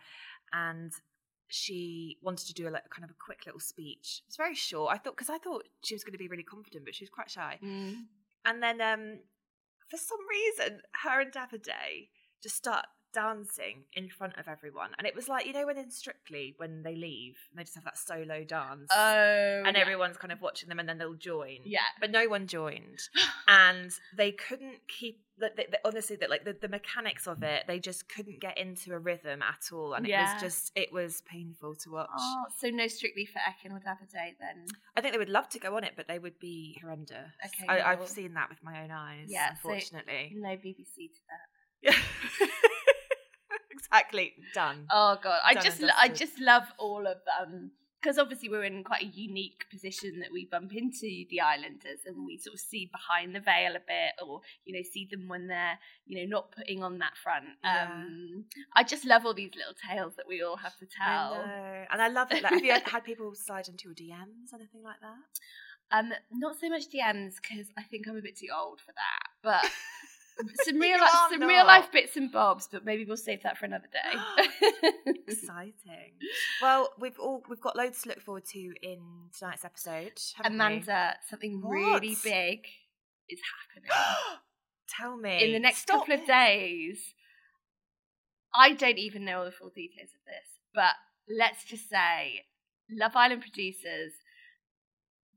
and 0.53 0.91
she 1.51 2.17
wanted 2.21 2.47
to 2.47 2.53
do 2.53 2.67
a 2.67 2.71
like, 2.71 2.89
kind 2.89 3.03
of 3.03 3.11
a 3.11 3.23
quick 3.23 3.45
little 3.45 3.59
speech. 3.59 4.21
It 4.23 4.29
was 4.29 4.37
very 4.37 4.55
short. 4.55 4.93
I 4.93 4.97
thought 4.97 5.15
because 5.15 5.29
I 5.29 5.37
thought 5.37 5.67
she 5.83 5.95
was 5.95 6.03
going 6.03 6.13
to 6.13 6.17
be 6.17 6.27
really 6.27 6.43
confident, 6.43 6.85
but 6.85 6.95
she 6.95 7.03
was 7.03 7.09
quite 7.09 7.29
shy. 7.29 7.59
Mm. 7.63 8.05
And 8.45 8.63
then 8.63 8.81
um, 8.81 9.19
for 9.89 9.97
some 9.97 10.19
reason, 10.29 10.81
her 11.03 11.21
and 11.21 11.31
Davide 11.31 12.07
just 12.41 12.55
start 12.55 12.85
dancing 13.13 13.83
in 13.93 14.09
front 14.09 14.37
of 14.37 14.47
everyone. 14.47 14.91
And 14.97 15.05
it 15.07 15.15
was 15.15 15.27
like, 15.27 15.45
you 15.45 15.53
know, 15.53 15.65
when 15.65 15.77
in 15.77 15.91
Strictly, 15.91 16.53
when 16.57 16.83
they 16.83 16.95
leave, 16.95 17.35
they 17.55 17.63
just 17.63 17.75
have 17.75 17.83
that 17.83 17.97
solo 17.97 18.43
dance. 18.43 18.89
Oh, 18.91 19.63
and 19.65 19.75
yeah. 19.75 19.81
everyone's 19.81 20.17
kind 20.17 20.31
of 20.31 20.41
watching 20.41 20.69
them 20.69 20.79
and 20.79 20.87
then 20.87 20.97
they'll 20.97 21.13
join. 21.13 21.57
Yeah. 21.65 21.79
But 21.99 22.11
no 22.11 22.27
one 22.27 22.47
joined. 22.47 22.99
and 23.47 23.91
they 24.15 24.31
couldn't 24.31 24.87
keep, 24.87 25.21
like, 25.39 25.55
they, 25.55 25.67
they- 25.71 25.77
honestly, 25.83 26.15
that 26.17 26.29
like 26.29 26.45
the, 26.45 26.53
the 26.59 26.67
mechanics 26.67 27.27
of 27.27 27.43
it, 27.43 27.63
they 27.67 27.79
just 27.79 28.07
couldn't 28.09 28.39
get 28.39 28.57
into 28.57 28.93
a 28.93 28.99
rhythm 28.99 29.41
at 29.41 29.73
all. 29.73 29.93
And 29.93 30.07
it 30.07 30.11
was 30.11 30.41
just, 30.41 30.71
it 30.75 30.91
was 30.93 31.21
painful 31.21 31.75
to 31.75 31.91
watch. 31.91 32.09
Oh, 32.17 32.43
so 32.57 32.69
no 32.69 32.87
strictly 32.87 33.25
for 33.25 33.39
Ekin 33.39 33.73
or 33.73 33.79
Davide 33.79 34.35
then. 34.39 34.65
I 34.95 35.01
think 35.01 35.13
they 35.13 35.19
would 35.19 35.29
love 35.29 35.49
to 35.49 35.59
go 35.59 35.75
on 35.77 35.83
it, 35.83 35.93
but 35.95 36.07
they 36.07 36.19
would 36.19 36.39
be 36.39 36.77
horrendous. 36.81 37.17
Okay, 37.45 37.65
I, 37.67 37.77
yeah, 37.77 37.87
I've 37.89 38.07
seen 38.07 38.33
that 38.35 38.49
with 38.49 38.59
my 38.63 38.83
own 38.83 38.91
eyes. 38.91 39.27
Yeah, 39.29 39.49
so- 39.61 39.69
unfortunately. 39.69 40.33
No 40.35 40.49
BBC 40.49 40.95
to 40.95 41.21
that. 41.29 41.47
Yeah. 41.81 41.95
exactly. 43.91 44.33
Done. 44.53 44.87
Oh 44.91 45.17
god, 45.21 45.39
I 45.45 45.53
Done 45.53 45.63
just 45.63 45.83
I 45.99 46.07
just 46.07 46.39
love 46.39 46.63
all 46.77 47.05
of 47.07 47.17
them 47.25 47.71
because 48.01 48.17
obviously 48.17 48.49
we're 48.49 48.63
in 48.63 48.83
quite 48.83 49.03
a 49.03 49.05
unique 49.05 49.65
position 49.69 50.19
that 50.21 50.31
we 50.31 50.45
bump 50.45 50.73
into 50.75 51.23
the 51.29 51.39
islanders 51.39 51.99
and 52.07 52.25
we 52.25 52.35
sort 52.37 52.55
of 52.55 52.59
see 52.59 52.89
behind 52.91 53.35
the 53.35 53.39
veil 53.39 53.75
a 53.75 53.79
bit 53.79 54.13
or 54.25 54.41
you 54.65 54.73
know 54.73 54.81
see 54.91 55.07
them 55.11 55.27
when 55.27 55.45
they're 55.47 55.77
you 56.07 56.17
know 56.19 56.27
not 56.37 56.51
putting 56.51 56.81
on 56.83 56.97
that 56.97 57.15
front. 57.23 57.45
Yeah. 57.63 57.89
Um 57.91 58.45
I 58.75 58.83
just 58.83 59.05
love 59.05 59.25
all 59.25 59.33
these 59.35 59.51
little 59.55 59.75
tales 59.87 60.13
that 60.15 60.27
we 60.27 60.41
all 60.41 60.57
have 60.57 60.75
to 60.77 60.87
I 60.99 61.05
tell. 61.05 61.33
know. 61.45 61.85
And 61.91 62.01
I 62.01 62.07
love 62.07 62.31
it. 62.31 62.41
Like, 62.43 62.53
have 62.53 62.63
you 62.65 62.71
had- 62.73 62.87
had 62.87 63.03
people 63.03 63.33
slide 63.35 63.67
into 63.67 63.85
your 63.85 63.93
DMs, 63.95 64.53
anything 64.53 64.81
like 64.83 64.99
that? 65.01 65.39
Um, 65.93 66.13
not 66.31 66.57
so 66.57 66.69
much 66.69 66.83
DMs 66.89 67.33
because 67.35 67.67
I 67.77 67.83
think 67.83 68.07
I'm 68.07 68.15
a 68.15 68.21
bit 68.21 68.37
too 68.37 68.47
old 68.57 68.79
for 68.79 68.93
that, 68.93 69.27
but. 69.43 69.69
Some 70.65 70.79
real, 70.79 70.99
life, 70.99 71.11
some 71.29 71.41
real 71.41 71.65
life 71.65 71.91
bits 71.91 72.17
and 72.17 72.31
bobs, 72.31 72.67
but 72.71 72.85
maybe 72.85 73.05
we'll 73.05 73.17
save 73.17 73.43
that 73.43 73.57
for 73.57 73.65
another 73.65 73.87
day. 73.91 74.71
Exciting. 75.27 76.13
Well, 76.61 76.89
we've 76.99 77.19
all 77.19 77.43
we've 77.49 77.61
got 77.61 77.75
loads 77.75 78.01
to 78.03 78.09
look 78.09 78.21
forward 78.21 78.45
to 78.45 78.73
in 78.81 78.99
tonight's 79.37 79.65
episode. 79.65 80.13
haven't 80.35 80.53
we? 80.53 80.55
Amanda, 80.55 81.15
something 81.29 81.61
really 81.63 82.15
big 82.23 82.65
is 83.29 83.39
happening. 83.75 83.91
Tell 84.89 85.15
me 85.15 85.43
in 85.43 85.53
the 85.53 85.59
next 85.59 85.79
Stop 85.83 86.07
couple 86.07 86.21
of 86.21 86.25
days. 86.25 87.13
I 88.53 88.73
don't 88.73 88.97
even 88.97 89.25
know 89.25 89.39
all 89.39 89.45
the 89.45 89.51
full 89.51 89.69
details 89.69 90.09
of 90.15 90.25
this, 90.25 90.59
but 90.73 90.93
let's 91.29 91.63
just 91.63 91.89
say 91.89 92.45
Love 92.89 93.15
Island 93.15 93.41
producers 93.41 94.13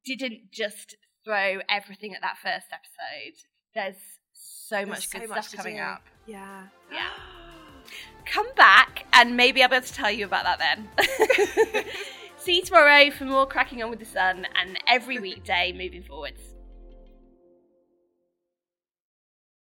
didn't 0.04 0.50
just 0.50 0.96
throw 1.24 1.60
everything 1.68 2.14
at 2.14 2.20
that 2.20 2.38
first 2.38 2.66
episode. 2.72 3.46
There's 3.74 3.96
so 4.44 4.76
There's 4.76 4.88
much 4.88 5.08
so 5.08 5.18
good 5.18 5.28
much 5.28 5.46
stuff 5.48 5.58
coming 5.58 5.76
do. 5.76 5.82
up. 5.82 6.02
Yeah. 6.26 6.64
Yeah. 6.92 7.08
Come 8.26 8.46
back 8.56 9.06
and 9.12 9.36
maybe 9.36 9.62
I'll 9.62 9.68
be 9.68 9.76
able 9.76 9.86
to 9.86 9.92
tell 9.92 10.10
you 10.10 10.24
about 10.24 10.44
that 10.44 10.58
then. 10.58 11.84
See 12.38 12.56
you 12.56 12.62
tomorrow 12.62 13.10
for 13.10 13.24
more 13.24 13.46
cracking 13.46 13.82
on 13.82 13.90
with 13.90 13.98
the 14.00 14.06
sun 14.06 14.46
and 14.54 14.78
every 14.86 15.18
weekday 15.20 15.72
moving 15.72 16.02
forwards. 16.02 16.40